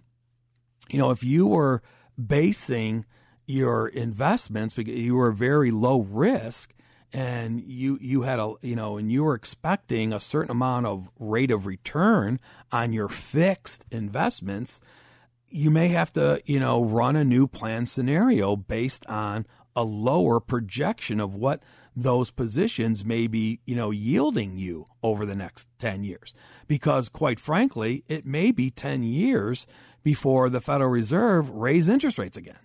[0.88, 1.82] you know, if you were
[2.18, 3.04] basing
[3.46, 6.74] your investments because you were very low risk
[7.12, 11.10] and you you had a you know and you were expecting a certain amount of
[11.18, 12.38] rate of return
[12.70, 14.80] on your fixed investments
[15.48, 20.38] you may have to you know run a new plan scenario based on a lower
[20.38, 21.62] projection of what
[21.96, 26.34] those positions may be, you know, yielding you over the next 10 years.
[26.66, 29.66] Because quite frankly, it may be 10 years
[30.02, 32.58] before the Federal Reserve raise interest rates again.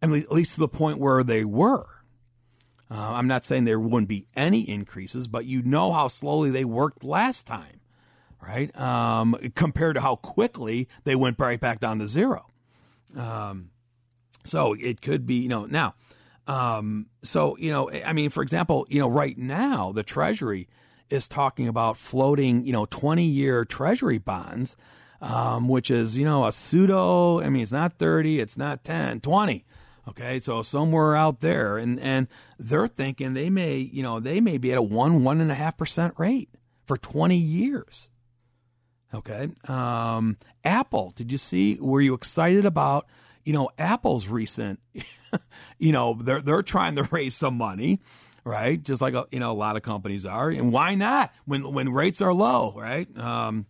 [0.00, 1.86] I mean, at least to the point where they were.
[2.90, 6.64] Uh, I'm not saying there wouldn't be any increases, but you know how slowly they
[6.64, 7.80] worked last time,
[8.40, 8.74] right?
[8.78, 12.46] Um, compared to how quickly they went right back down to zero.
[13.14, 13.70] Um,
[14.44, 15.94] so it could be, you know, now
[16.48, 20.66] um, so, you know, I mean, for example, you know, right now the Treasury
[21.10, 24.76] is talking about floating, you know, 20 year Treasury bonds,
[25.20, 29.20] um, which is, you know, a pseudo, I mean, it's not 30, it's not 10,
[29.20, 29.64] 20.
[30.08, 34.56] Okay, so somewhere out there, and and they're thinking they may, you know, they may
[34.56, 36.48] be at a one one and a half percent rate
[36.86, 38.08] for twenty years.
[39.12, 41.76] Okay, um, Apple, did you see?
[41.78, 43.06] Were you excited about
[43.48, 44.78] you know, Apple's recent,
[45.78, 47.98] you know, they're they're trying to raise some money,
[48.44, 48.80] right?
[48.82, 51.88] Just like a, you know a lot of companies are, and why not when when
[51.88, 53.08] rates are low, right?
[53.18, 53.64] Um,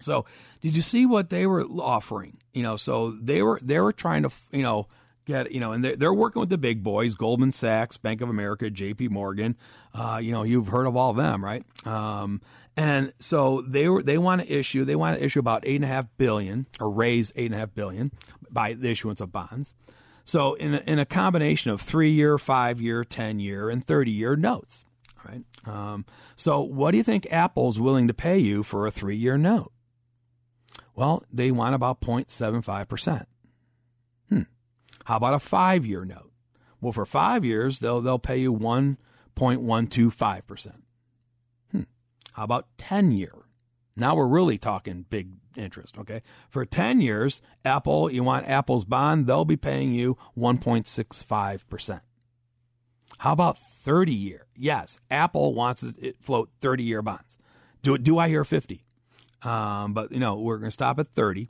[0.00, 0.24] so,
[0.62, 2.38] did you see what they were offering?
[2.52, 4.88] You know, so they were they were trying to you know
[5.26, 8.28] get you know, and they're, they're working with the big boys, Goldman Sachs, Bank of
[8.28, 9.08] America, J.P.
[9.08, 9.56] Morgan.
[9.94, 11.64] Uh, you know, you've heard of all of them, right?
[11.86, 12.40] Um,
[12.78, 15.84] and so they were they want to issue they want to issue about eight and
[15.84, 18.12] a half billion or raise eight and a half billion
[18.50, 19.74] by the issuance of bonds.
[20.24, 24.10] So in a, in a combination of three year, five year, ten year, and thirty
[24.10, 24.84] year notes.
[25.24, 25.42] Right.
[25.66, 26.04] Um,
[26.36, 29.72] so what do you think Apple's willing to pay you for a three year note?
[30.94, 33.28] Well, they want about 0.75 percent.
[34.28, 34.42] Hmm.
[35.04, 36.30] How about a five year note?
[36.80, 40.82] Well, for five years, they'll they'll pay you 1.125 percent.
[41.72, 41.82] Hmm.
[42.32, 43.32] How about 10 year?
[43.98, 46.22] Now we're really talking big interest, okay?
[46.48, 52.00] For 10 years, Apple, you want Apple's bond, they'll be paying you 1.65%.
[53.18, 54.46] How about 30 year?
[54.54, 57.38] Yes, Apple wants to float 30 year bonds.
[57.82, 58.84] Do, do I hear 50?
[59.42, 61.48] Um, but, you know, we're going to stop at 30.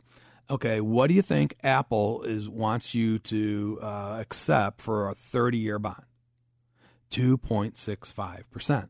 [0.51, 5.59] Okay, what do you think Apple is wants you to uh, accept for a 30
[5.59, 6.05] year bond?
[7.11, 8.89] 2.65%.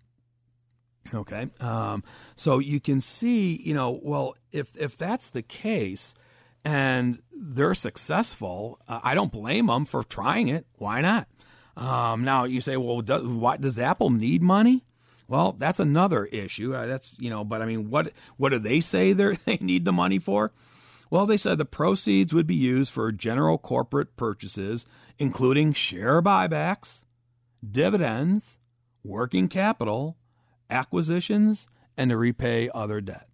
[1.15, 1.49] Okay.
[1.61, 2.05] Um,
[2.37, 6.15] so you can see, you know, well, if if that's the case,
[6.65, 10.67] and they're successful, uh, I don't blame them for trying it.
[10.77, 11.29] Why not?
[11.77, 13.23] Um, now you say, well, does,
[13.61, 14.85] does Apple need money?
[15.29, 16.75] Well, that's another issue.
[16.75, 19.85] Uh, that's you know, but I mean, what what do they say they they need
[19.85, 20.53] the money for?
[21.11, 24.85] Well, they said the proceeds would be used for general corporate purchases,
[25.19, 27.01] including share buybacks,
[27.67, 28.59] dividends,
[29.03, 30.18] working capital,
[30.71, 31.67] acquisitions
[31.97, 33.29] and to repay other debt.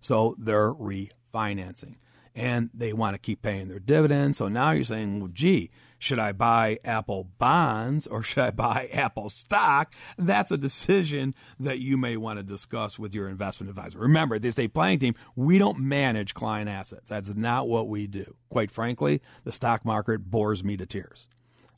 [0.00, 1.96] So they're refinancing.
[2.34, 4.38] and they want to keep paying their dividends.
[4.38, 8.88] So now you're saying, well, gee, should I buy Apple bonds or should I buy
[8.92, 9.92] Apple stock?
[10.16, 13.98] That's a decision that you may want to discuss with your investment advisor.
[13.98, 17.08] Remember, this estate planning team, we don't manage client assets.
[17.08, 18.36] That's not what we do.
[18.50, 21.28] Quite frankly, the stock market bores me to tears.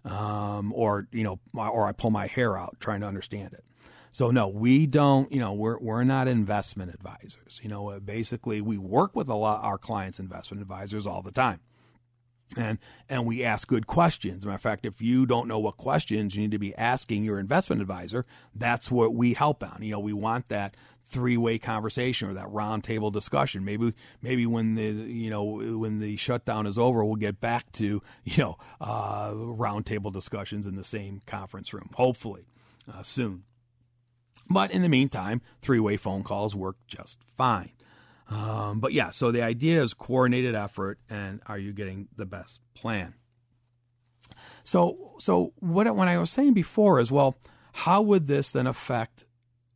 [0.05, 3.65] Um, or, you know, or I pull my hair out trying to understand it.
[4.13, 5.31] So no, we don't.
[5.31, 7.61] You know, we're we're not investment advisors.
[7.63, 11.61] You know, basically, we work with a lot our clients' investment advisors all the time
[12.57, 14.45] and and we ask good questions.
[14.45, 17.39] matter of fact, if you don't know what questions you need to be asking your
[17.39, 19.83] investment advisor, that's what we help on.
[19.83, 23.65] You know, we want that three way conversation or that roundtable discussion.
[23.65, 28.03] Maybe maybe when the you know when the shutdown is over, we'll get back to
[28.25, 31.91] you know uh, roundtable discussions in the same conference room.
[31.95, 32.47] Hopefully,
[32.93, 33.45] uh, soon.
[34.51, 37.71] But in the meantime, three way phone calls work just fine.
[38.29, 42.61] Um, but yeah, so the idea is coordinated effort, and are you getting the best
[42.75, 43.15] plan?
[44.63, 47.37] So, so what when I was saying before is, well,
[47.73, 49.25] how would this then affect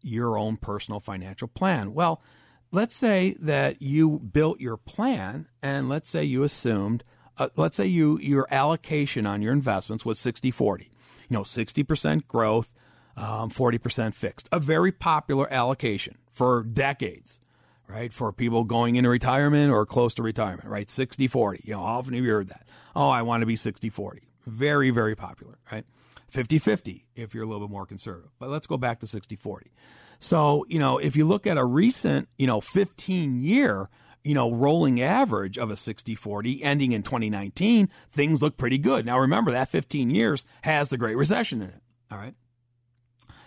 [0.02, 1.94] your own personal financial plan?
[1.94, 2.22] Well,
[2.70, 7.02] let's say that you built your plan, and let's say you assumed,
[7.38, 10.82] uh, let's say you your allocation on your investments was 60-40.
[10.82, 10.88] You
[11.30, 12.72] know, 60% growth,
[13.16, 14.48] um, 40% fixed.
[14.52, 17.40] A very popular allocation for decades
[17.88, 18.12] right?
[18.12, 20.88] For people going into retirement or close to retirement, right?
[20.88, 21.60] 60 40.
[21.64, 22.66] You know, how often have you heard that?
[22.96, 24.22] Oh, I want to be 60 40.
[24.46, 25.84] Very, very popular, right?
[26.28, 28.30] 50 50 if you're a little bit more conservative.
[28.38, 29.72] But let's go back to 60 40.
[30.18, 33.88] So, you know, if you look at a recent, you know, 15 year,
[34.22, 39.04] you know, rolling average of a 60 40 ending in 2019, things look pretty good.
[39.04, 41.82] Now, remember that 15 years has the Great Recession in it.
[42.10, 42.34] All right.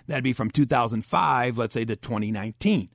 [0.07, 2.89] That'd be from 2005, let's say, to 2019.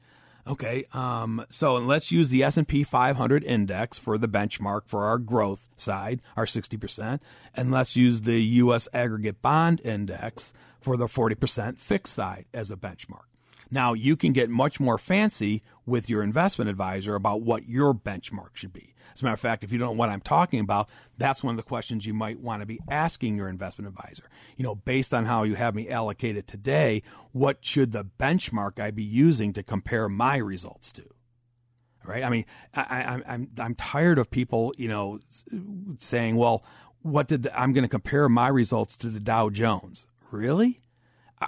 [0.45, 5.69] Okay, um, so let's use the S&P 500 index for the benchmark for our growth
[5.77, 7.21] side, our 60%,
[7.55, 8.89] and let's use the U.S.
[8.93, 13.32] aggregate bond index for the 40% fixed side as a benchmark.
[13.73, 18.51] Now, you can get much more fancy with your investment advisor about what your benchmark
[18.53, 18.95] should be.
[19.15, 21.55] As a matter of fact, if you don't know what I'm talking about, that's one
[21.55, 24.25] of the questions you might want to be asking your investment advisor.
[24.59, 27.03] You know, based on how you have me allocated today,
[27.33, 31.05] what should the benchmark I be using to compare my results to?
[32.05, 32.25] Right?
[32.25, 32.45] I mean,
[32.75, 35.21] I, am I'm I'm tired of people, you know,
[35.99, 36.65] saying, "Well,
[37.01, 40.81] what did the, I'm going to compare my results to the Dow Jones?" Really?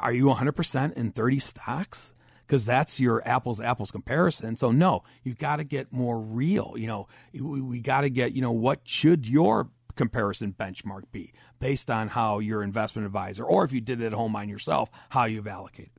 [0.01, 2.15] Are you 100% in 30 stocks?
[2.47, 4.57] Because that's your apples apples comparison.
[4.57, 6.75] So no, you got to get more real.
[6.77, 11.33] You know, we, we got to get you know what should your comparison benchmark be
[11.59, 14.91] based on how your investment advisor, or if you did it at home on yourself,
[15.09, 15.93] how you've allocated.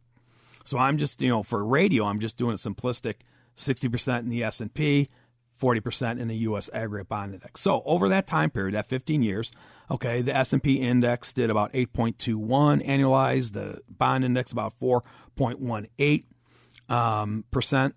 [0.65, 3.15] So I'm just you know for radio, I'm just doing a simplistic
[3.55, 5.09] 60% in the S and P,
[5.59, 6.69] 40% in the U.S.
[6.73, 7.61] aggregate bond index.
[7.61, 9.51] So over that time period, that 15 years,
[9.89, 16.23] okay, the S&P index did about 8.21 annualized, the bond index about 4.18
[16.89, 17.95] um, percent.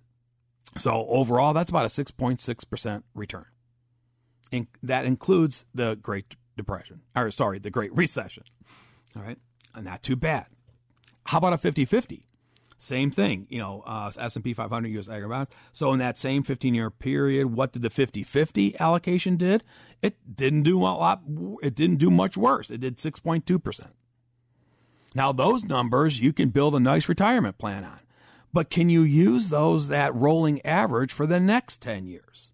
[0.77, 3.47] So overall, that's about a 6.6 percent return.
[4.53, 8.45] And that includes the Great Depression, or sorry, the Great Recession.
[9.17, 9.39] All right,
[9.81, 10.47] not too bad.
[11.27, 12.23] How about a 50-50?
[12.81, 15.09] Same thing, you know, uh, S&P 500 U.S.
[15.09, 15.51] aggregate bonds.
[15.73, 19.65] So in that same 15-year period, what did the 50-50 allocation did?
[20.01, 21.23] It didn't do a lot.
[21.61, 22.71] It didn't do much worse.
[22.71, 23.95] It did 6.2 percent.
[25.15, 27.99] Now those numbers you can build a nice retirement plan on,
[28.53, 32.53] but can you use those that rolling average for the next 10 years?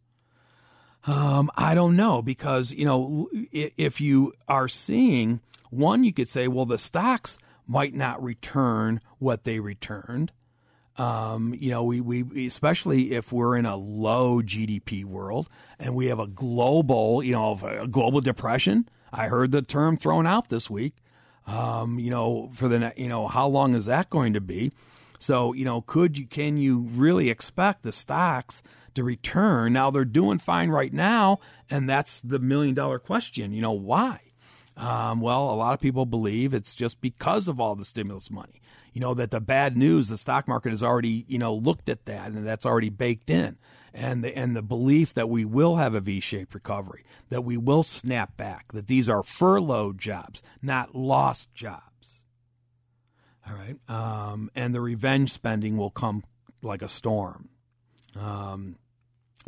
[1.06, 6.48] Um, I don't know because you know if you are seeing one, you could say,
[6.48, 7.36] well, the stocks
[7.66, 10.32] might not return what they returned.
[10.96, 15.48] Um, you know, we, we, especially if we're in a low GDP world
[15.78, 18.88] and we have a global, you know, a global depression.
[19.12, 20.94] I heard the term thrown out this week.
[21.46, 24.72] Um, you know, for the, you know, how long is that going to be?
[25.18, 28.62] So, you know, could you, can you really expect the stocks
[28.94, 29.72] to return?
[29.72, 31.40] Now they're doing fine right now.
[31.68, 33.52] And that's the million dollar question.
[33.52, 34.20] You know, why?
[34.76, 38.60] Um, well, a lot of people believe it's just because of all the stimulus money.
[38.92, 42.04] You know, that the bad news, the stock market has already, you know, looked at
[42.06, 43.56] that and that's already baked in.
[43.92, 47.56] And the, and the belief that we will have a V shaped recovery, that we
[47.56, 52.24] will snap back, that these are furloughed jobs, not lost jobs.
[53.48, 53.76] All right.
[53.88, 56.24] Um, and the revenge spending will come
[56.62, 57.48] like a storm.
[58.18, 58.76] Um,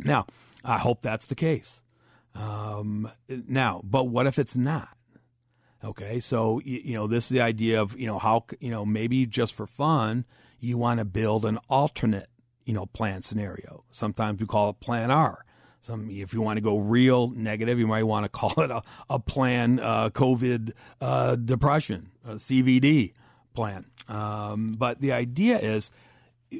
[0.03, 0.27] now,
[0.63, 1.83] I hope that's the case.
[2.35, 4.96] Um, now, but what if it's not?
[5.87, 9.25] Okay, so you know this is the idea of you know how you know maybe
[9.25, 10.25] just for fun
[10.59, 12.27] you want to build an alternate
[12.65, 13.85] you know plan scenario.
[13.89, 15.45] Sometimes we call it Plan R.
[15.79, 18.81] Some, if you want to go real negative, you might want to call it a,
[19.09, 23.13] a plan uh, COVID uh, depression, CVD
[23.53, 23.85] plan.
[24.09, 25.89] Um, but the idea is,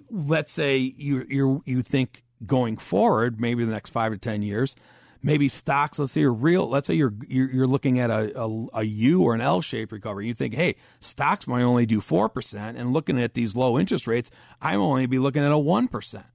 [0.10, 4.74] let's say you you you think going forward, maybe the next five to ten years,
[5.22, 6.00] maybe stocks.
[6.00, 6.70] Let's say you're real.
[6.70, 10.28] Let's say you're you're, looking at a, a, a U or an L shaped recovery.
[10.28, 14.08] You think, hey, stocks might only do four percent, and looking at these low interest
[14.08, 16.26] rates, I am only be looking at a one percent.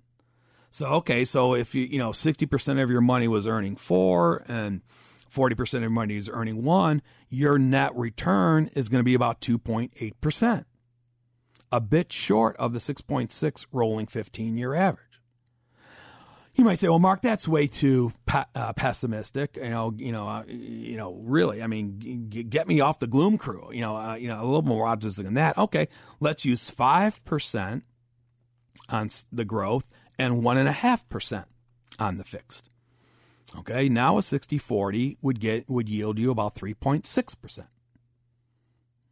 [0.70, 4.44] So okay, so if you you know sixty percent of your money was earning four
[4.48, 4.80] and
[5.28, 9.14] forty percent of your money is earning one, your net return is going to be
[9.14, 10.66] about two point eight percent,
[11.70, 15.11] a bit short of the six point six rolling fifteen year average.
[16.54, 20.28] You might say, "Well, Mark, that's way too pa- uh, pessimistic." You know, you know,
[20.28, 21.62] uh, you know, really.
[21.62, 23.70] I mean, g- get me off the gloom crew.
[23.72, 25.56] You know, uh, you know, a little more optimistic than that.
[25.56, 25.88] Okay,
[26.20, 27.84] let's use five percent
[28.90, 31.46] on the growth and one and a half percent
[31.98, 32.68] on the fixed.
[33.58, 37.68] Okay, now a 60-40 would get would yield you about three point six percent.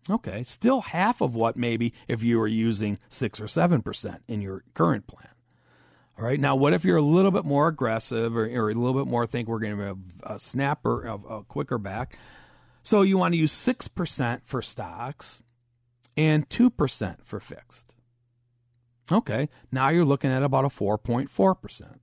[0.08, 4.40] Okay, still half of what maybe if you were using six or seven percent in
[4.40, 5.28] your current plan.
[6.20, 6.38] Right.
[6.38, 9.26] Now, what if you're a little bit more aggressive or, or a little bit more
[9.26, 12.18] think we're going to have a snapper, a, a quicker back?
[12.82, 15.40] So you want to use 6% for stocks
[16.18, 17.94] and 2% for fixed.
[19.10, 19.48] Okay.
[19.72, 21.98] Now you're looking at about a 4.4%.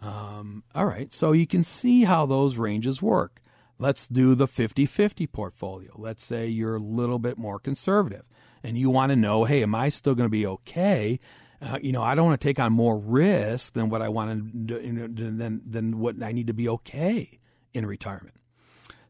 [0.00, 1.12] Um, all right.
[1.12, 3.40] So you can see how those ranges work.
[3.78, 5.90] Let's do the 50 50 portfolio.
[5.96, 8.24] Let's say you're a little bit more conservative
[8.62, 11.18] and you want to know hey, am I still going to be okay?
[11.62, 14.68] Uh, you know, I don't want to take on more risk than what I want
[14.68, 17.38] to, you know, than than what I need to be okay
[17.72, 18.34] in retirement.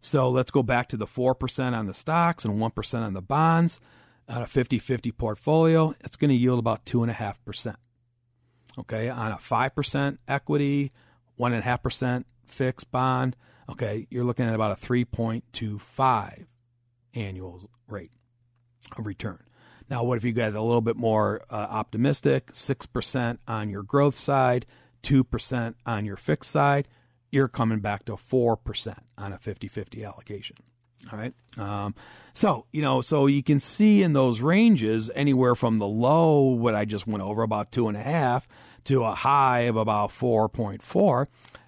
[0.01, 3.15] So let's go back to the four percent on the stocks and one percent on
[3.15, 3.81] the bonds
[4.29, 5.95] on a 50-50 portfolio.
[6.01, 7.77] It's going to yield about two and a half percent.
[8.79, 10.93] Okay, on a five percent equity,
[11.37, 13.37] one and a half percent fixed bond.
[13.69, 16.47] Okay, you're looking at about a three point two five
[17.15, 18.13] annual rate
[18.99, 19.39] of return.
[19.93, 22.53] Now, what if you guys are a little bit more uh, optimistic?
[22.53, 24.65] 6% on your growth side,
[25.03, 26.89] 2% on your fixed side.
[27.31, 30.57] You're coming back to 4% on a 50 50 allocation.
[31.13, 31.35] All right.
[31.59, 31.95] Um,
[32.33, 36.75] so, you know, so you can see in those ranges anywhere from the low, what
[36.75, 38.49] I just went over, about two and a half,
[38.85, 41.27] to a high of about 4.4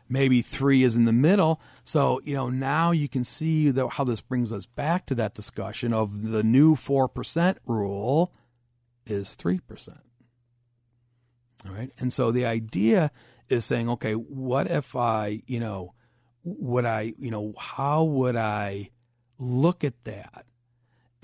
[0.09, 1.61] maybe three is in the middle.
[1.83, 5.35] So, you know, now you can see the, how this brings us back to that
[5.35, 8.33] discussion of the new 4% rule
[9.07, 9.99] is 3%.
[11.67, 11.91] All right.
[11.99, 13.11] And so the idea
[13.49, 15.95] is saying, okay, what if I, you know,
[16.43, 18.91] would I, you know, how would I
[19.39, 20.47] look at that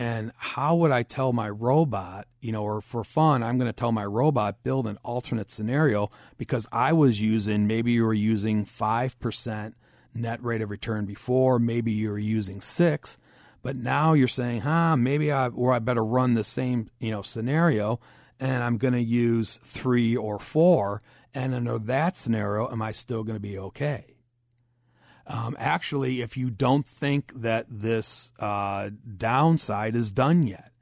[0.01, 3.73] and how would I tell my robot, you know, or for fun, I'm going to
[3.79, 8.65] tell my robot build an alternate scenario because I was using maybe you were using
[8.65, 9.75] 5%
[10.15, 13.19] net rate of return before, maybe you were using 6,
[13.63, 17.21] but now you're saying, "Huh, maybe I or I better run the same, you know,
[17.21, 18.01] scenario
[18.41, 21.03] and I'm going to use 3 or 4
[21.35, 24.10] and under that scenario am I still going to be okay?"
[25.31, 30.73] Um, actually, if you don't think that this uh, downside is done yet,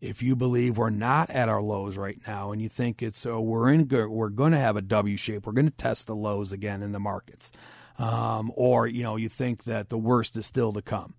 [0.00, 3.40] if you believe we're not at our lows right now, and you think it's uh,
[3.40, 6.50] we're in we're going to have a W shape, we're going to test the lows
[6.50, 7.52] again in the markets,
[7.96, 11.14] um, or you know you think that the worst is still to come,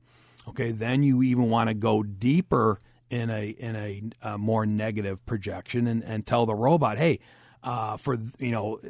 [0.49, 2.79] okay, then you even want to go deeper
[3.09, 7.21] in a in a, a more negative projection and, and tell the robot, hey,
[7.63, 8.81] uh, for you know,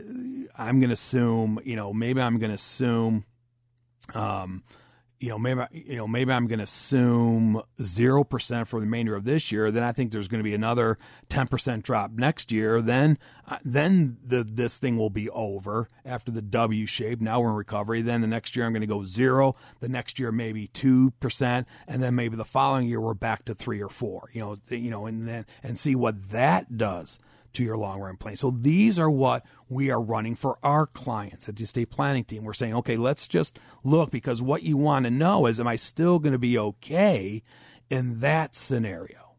[0.58, 3.26] I'm going to assume you know maybe I'm going to assume
[4.14, 4.64] um,
[5.24, 9.16] you know, maybe you know, maybe I'm going to assume zero percent for the remainder
[9.16, 9.72] of this year.
[9.72, 10.98] Then I think there's going to be another
[11.30, 12.82] ten percent drop next year.
[12.82, 17.22] Then, uh, then the this thing will be over after the W shape.
[17.22, 18.02] Now we're in recovery.
[18.02, 19.56] Then the next year I'm going to go zero.
[19.80, 23.56] The next year maybe two percent, and then maybe the following year we're back to
[23.56, 24.30] three or four.
[24.34, 27.18] You know, you know, and then and see what that does
[27.54, 28.36] to your long run plan.
[28.36, 32.44] So these are what we are running for our clients at the estate planning team.
[32.44, 35.76] We're saying, okay, let's just look because what you want to know is, am I
[35.76, 37.42] still going to be okay
[37.90, 39.36] in that scenario?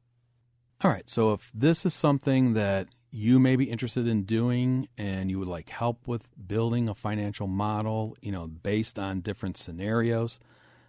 [0.83, 1.09] All right.
[1.09, 5.49] So if this is something that you may be interested in doing and you would
[5.49, 10.41] like help with building a financial model, you know, based on different scenarios,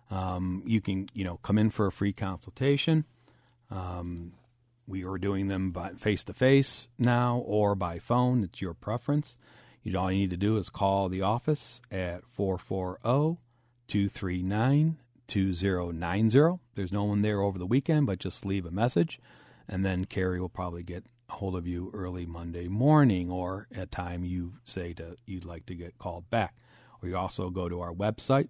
[0.09, 3.05] um, you can, you know, come in for a free consultation.
[3.69, 4.34] Um,
[4.88, 8.43] we are doing them by face to face now or by phone.
[8.43, 9.36] It's your preference.
[9.83, 13.39] You, all you need to do is call the office at 440
[13.88, 16.59] 239 2090.
[16.75, 19.19] There's no one there over the weekend, but just leave a message,
[19.67, 23.91] and then Carrie will probably get a hold of you early Monday morning, or at
[23.91, 26.55] time you say to you'd like to get called back.
[27.01, 28.49] Or you also go to our website,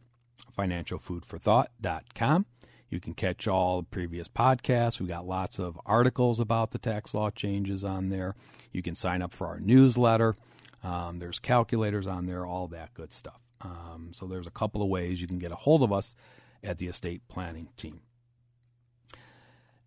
[0.58, 2.46] financialfoodforthought.com.
[2.90, 5.00] You can catch all the previous podcasts.
[5.00, 8.36] We've got lots of articles about the tax law changes on there.
[8.72, 10.36] You can sign up for our newsletter.
[10.84, 13.42] Um, there's calculators on there, all that good stuff.
[13.62, 16.16] Um, so there's a couple of ways you can get a hold of us
[16.64, 18.02] at the estate planning team.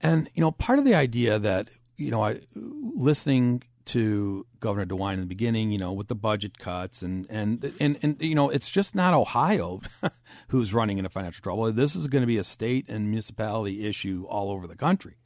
[0.01, 5.14] And you know, part of the idea that you know, I listening to Governor DeWine
[5.14, 8.51] in the beginning, you know, with the budget cuts and and and, and you know,
[8.51, 9.80] it's just not Ohio
[10.49, 11.72] who's running into financial trouble.
[11.72, 15.16] This is going to be a state and municipality issue all over the country.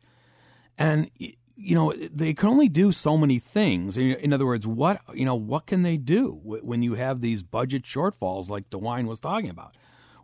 [0.78, 1.10] And
[1.56, 3.96] you know, they can only do so many things.
[3.96, 7.84] In other words, what you know, what can they do when you have these budget
[7.84, 9.76] shortfalls like DeWine was talking about?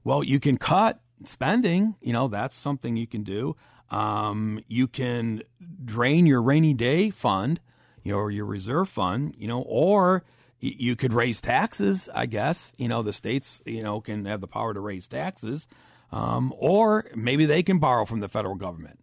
[0.04, 1.96] Well, you can cut spending.
[2.00, 3.56] You know, that's something you can do.
[3.90, 5.42] Um, you can
[5.84, 7.60] drain your rainy day fund,
[8.08, 10.24] you know, or your reserve fund, you know, or
[10.60, 12.08] you could raise taxes.
[12.14, 15.68] I guess you know the states, you know, can have the power to raise taxes,
[16.10, 19.00] um, or maybe they can borrow from the federal government.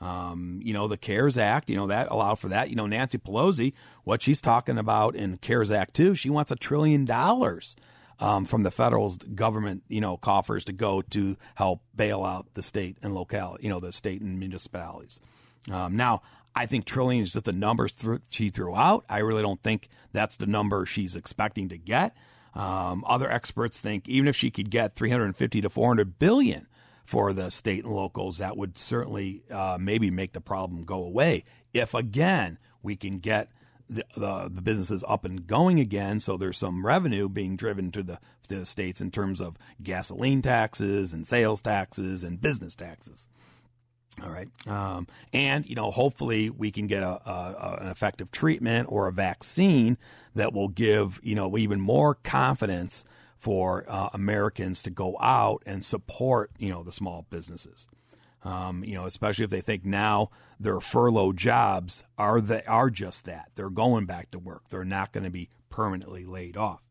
[0.00, 2.70] Um, you know, the CARES Act, you know, that allowed for that.
[2.70, 3.74] You know, Nancy Pelosi,
[4.04, 7.74] what she's talking about in CARES Act 2, she wants a trillion dollars
[8.20, 12.62] um, from the federal government, you know, coffers to go to help bail out the
[12.62, 15.20] state and locality, you know, the state and municipalities.
[15.72, 16.22] Um, now,
[16.56, 19.04] I think trillion is just a number th- she threw out.
[19.08, 22.16] I really don't think that's the number she's expecting to get.
[22.54, 26.68] Um, other experts think even if she could get 350 to 400 billion
[27.04, 31.42] for the state and locals, that would certainly uh, maybe make the problem go away.
[31.72, 33.50] If again we can get
[33.88, 36.20] the, the, the businesses up and going again.
[36.20, 40.42] So there's some revenue being driven to the to the states in terms of gasoline
[40.42, 43.26] taxes and sales taxes and business taxes.
[44.22, 48.86] All right, um, and you know, hopefully we can get a, a, an effective treatment
[48.90, 49.98] or a vaccine
[50.34, 53.04] that will give you know even more confidence
[53.38, 57.88] for uh, Americans to go out and support you know the small businesses.
[58.44, 63.24] Um, you know, especially if they think now their furlough jobs are they are just
[63.24, 63.50] that.
[63.54, 64.68] They're going back to work.
[64.68, 66.82] They're not going to be permanently laid off.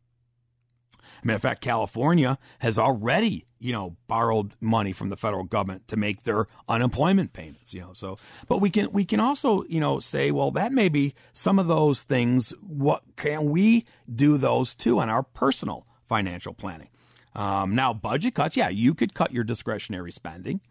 [1.24, 5.98] Matter of fact, California has already, you know, borrowed money from the federal government to
[5.98, 7.74] make their unemployment payments.
[7.74, 10.90] You know, so but we can we can also, you know, say, well, that may
[10.90, 12.52] be some of those things.
[12.62, 16.90] What can we do those too on our personal financial planning?
[17.36, 20.62] Um, now, budget cuts, yeah, you could cut your discretionary spending.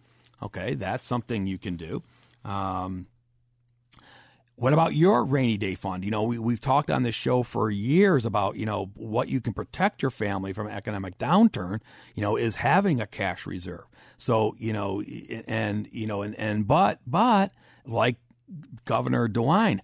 [0.43, 2.03] Okay, that's something you can do.
[2.45, 3.07] Um,
[4.57, 6.05] what about your rainy day fund?
[6.05, 9.41] You know, we, we've talked on this show for years about, you know, what you
[9.41, 11.81] can protect your family from economic downturn,
[12.15, 13.87] you know, is having a cash reserve.
[14.19, 15.03] So, you know,
[15.47, 17.53] and, you know, and, and, but, but
[17.87, 18.17] like
[18.85, 19.81] Governor DeWine,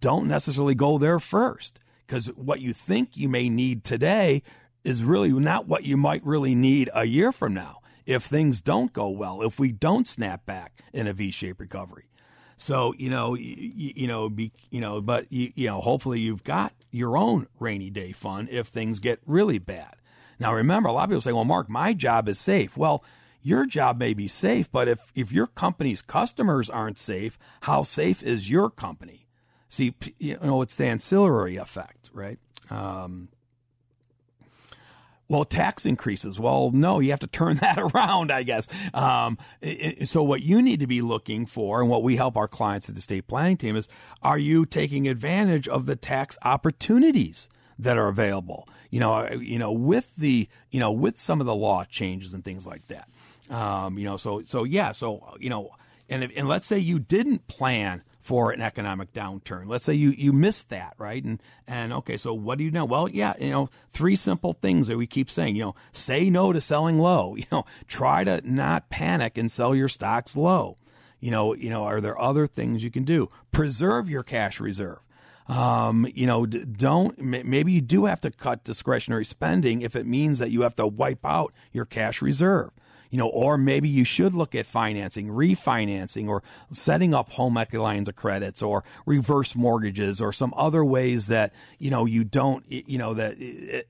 [0.00, 4.42] don't necessarily go there first because what you think you may need today
[4.84, 8.92] is really not what you might really need a year from now if things don't
[8.92, 12.06] go well, if we don't snap back in a V-shaped recovery.
[12.62, 16.44] So you know, you, you know, be you know, but you, you know, hopefully you've
[16.44, 19.96] got your own rainy day fund if things get really bad.
[20.38, 23.04] Now remember, a lot of people say, "Well, Mark, my job is safe." Well,
[23.42, 28.22] your job may be safe, but if if your company's customers aren't safe, how safe
[28.22, 29.26] is your company?
[29.68, 32.38] See, you know, it's the ancillary effect, right?
[32.70, 33.28] Um,
[35.28, 36.38] well, tax increases.
[36.38, 38.68] Well, no, you have to turn that around, I guess.
[38.92, 39.38] Um,
[40.04, 42.94] so, what you need to be looking for, and what we help our clients at
[42.94, 43.88] the estate planning team is,
[44.22, 47.48] are you taking advantage of the tax opportunities
[47.78, 48.68] that are available?
[48.90, 52.34] You know, uh, you know, with the, you know, with some of the law changes
[52.34, 53.08] and things like that.
[53.50, 55.70] Um, you know, so so yeah, so you know,
[56.08, 59.66] and if, and let's say you didn't plan for an economic downturn.
[59.66, 61.22] Let's say you, you missed that, right?
[61.22, 62.84] And, and okay, so what do you know?
[62.84, 66.52] Well, yeah, you know, three simple things that we keep saying, you know, say no
[66.52, 70.76] to selling low, you know, try to not panic and sell your stocks low.
[71.18, 73.28] You know, you know, are there other things you can do?
[73.50, 74.98] Preserve your cash reserve.
[75.48, 80.38] Um, you know, don't maybe you do have to cut discretionary spending if it means
[80.38, 82.70] that you have to wipe out your cash reserve
[83.12, 87.76] you know, or maybe you should look at financing, refinancing, or setting up home equity
[87.76, 92.64] lines of credits, or reverse mortgages, or some other ways that you know you don't,
[92.68, 93.36] you know, that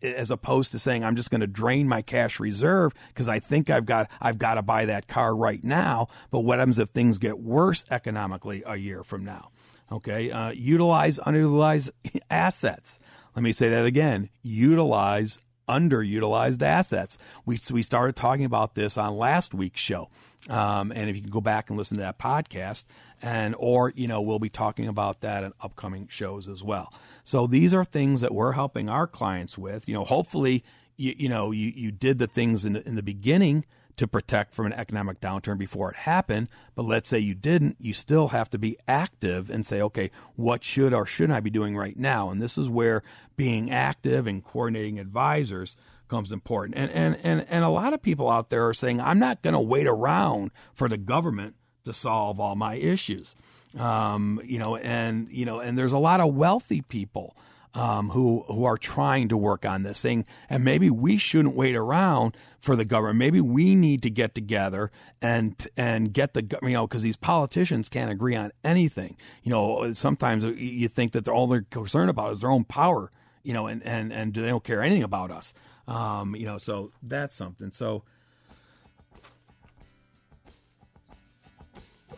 [0.02, 3.70] as opposed to saying I'm just going to drain my cash reserve because I think
[3.70, 6.08] I've got I've got to buy that car right now.
[6.32, 9.50] But what happens if things get worse economically a year from now?
[9.92, 11.90] Okay, uh, utilize underutilized
[12.30, 12.98] assets.
[13.36, 14.30] Let me say that again.
[14.42, 17.18] Utilize underutilized assets.
[17.44, 20.08] We we started talking about this on last week's show.
[20.48, 22.84] Um, and if you can go back and listen to that podcast,
[23.20, 26.92] and or you know we'll be talking about that in upcoming shows as well.
[27.24, 29.88] So these are things that we're helping our clients with.
[29.88, 30.64] You know, hopefully
[30.96, 33.64] you, you know you, you did the things in, in the beginning
[33.96, 36.48] to protect from an economic downturn before it happened.
[36.74, 40.64] But let's say you didn't, you still have to be active and say, okay, what
[40.64, 42.30] should or shouldn't I be doing right now?
[42.30, 43.02] And this is where
[43.36, 45.76] being active and coordinating advisors
[46.08, 46.76] becomes important.
[46.76, 49.54] And and and, and a lot of people out there are saying, I'm not going
[49.54, 53.34] to wait around for the government to solve all my issues.
[53.78, 57.34] Um, you know, and you know, and there's a lot of wealthy people
[57.74, 60.26] um, who who are trying to work on this thing.
[60.48, 63.18] And maybe we shouldn't wait around for the government.
[63.18, 67.88] Maybe we need to get together and and get the you know because these politicians
[67.88, 69.16] can't agree on anything.
[69.42, 73.10] You know, sometimes you think that all they're concerned about is their own power.
[73.42, 75.54] You know, and and and they don't care anything about us.
[75.88, 77.70] Um, you know, so that's something.
[77.70, 78.04] So.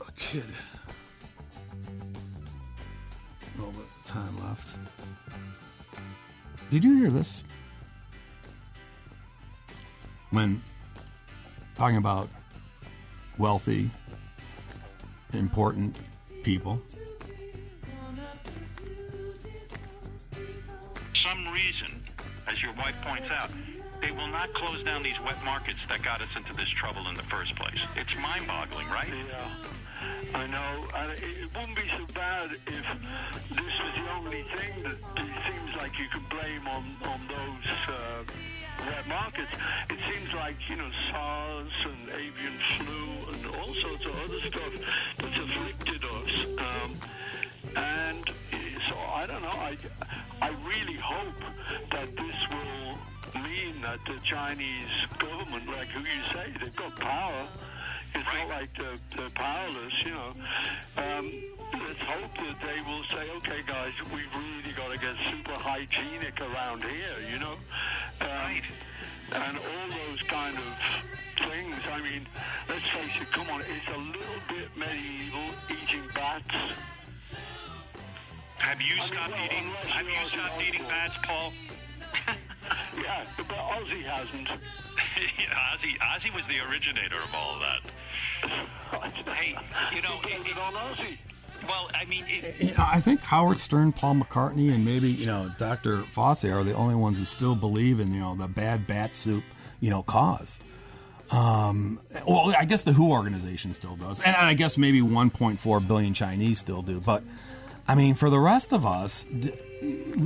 [0.07, 0.74] A
[4.15, 4.69] time left.
[6.71, 7.43] Did you hear this?
[10.31, 10.63] When
[11.75, 12.29] talking about
[13.39, 13.91] wealthy,
[15.33, 15.97] important
[16.45, 16.81] people.
[21.13, 22.01] Some reason,
[22.47, 23.51] as your wife points out,
[24.05, 27.15] they will not close down these wet markets that got us into this trouble in
[27.15, 27.81] the first place.
[27.97, 29.09] It's mind boggling, right?
[29.09, 29.49] Yeah.
[30.35, 35.53] I know, it, wouldn't be so bad if this was the only thing that it
[35.53, 38.25] seems like you can blame on on those uh,
[38.87, 39.53] wet markets.
[39.89, 44.73] It seems like you know SARS and avian flu and all sorts of other stuff
[45.17, 46.47] that's afflicted us.
[46.59, 46.95] Um,
[47.77, 48.31] and
[48.87, 49.49] so I don't know.
[49.49, 49.79] I
[50.43, 51.41] I really hope
[51.93, 52.99] that this will
[53.35, 57.49] mean that the Chinese government, like who you say, they've got power
[58.15, 60.31] it's not like they're, they're powerless, you know.
[60.97, 61.33] Um,
[61.73, 66.41] let's hope that they will say, okay, guys, we've really got to get super hygienic
[66.41, 67.57] around here, you know.
[68.21, 68.63] Um, right.
[69.33, 71.77] And all those kind of things.
[71.91, 72.27] I mean,
[72.69, 76.55] let's face it, come on, it's a little bit medieval eating bats.
[78.59, 79.91] Have you I stopped mean, well, eating?
[79.91, 81.53] Have you stopped eating bats, Paul?
[82.97, 84.49] yeah, but Ozzy hasn't.
[85.39, 89.11] yeah, Ozzy, Ozzy was the originator of all of that.
[89.35, 89.57] hey,
[89.95, 91.19] you know, it, it, on Ozzy.
[91.69, 96.03] Well, I mean, it, I think Howard Stern, Paul McCartney, and maybe you know Dr.
[96.15, 99.45] Fauci are the only ones who still believe in you know the bad bat soup,
[99.81, 100.61] you know, cause.
[101.31, 106.13] Um, well, I guess the WHO organization still does, and I guess maybe 1.4 billion
[106.13, 107.01] Chinese still do.
[107.01, 107.23] But
[107.89, 109.25] I mean, for the rest of us,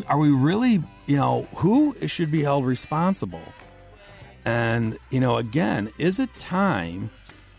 [0.07, 3.43] are we really, you know, who should be held responsible?
[4.45, 7.11] And, you know, again, is it time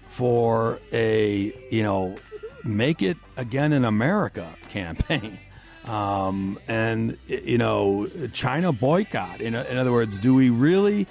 [0.08, 2.18] for a, you know,
[2.64, 5.40] make it again in America campaign?
[5.86, 9.42] Um, and, you know, China boycott.
[9.42, 11.08] In, in other words, do we really,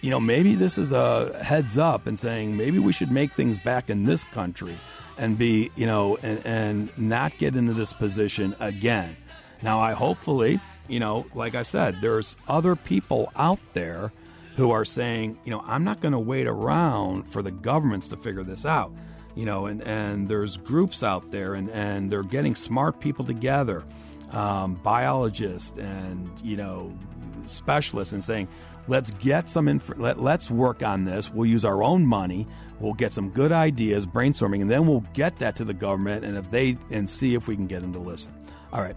[0.00, 3.58] you know, maybe this is a heads up and saying maybe we should make things
[3.58, 4.78] back in this country
[5.18, 9.16] and be, you know, and, and not get into this position again.
[9.62, 14.12] Now, I hopefully, you know, like I said, there's other people out there
[14.56, 18.16] who are saying, you know, I'm not going to wait around for the governments to
[18.16, 18.92] figure this out.
[19.34, 23.84] You know, and, and there's groups out there and, and they're getting smart people together,
[24.30, 26.96] um, biologists and, you know,
[27.46, 28.48] specialists and saying,
[28.88, 31.30] let's get some info, let, let's work on this.
[31.30, 32.46] We'll use our own money.
[32.80, 36.36] We'll get some good ideas, brainstorming, and then we'll get that to the government and
[36.36, 38.32] if they and see if we can get them to listen.
[38.72, 38.96] All right.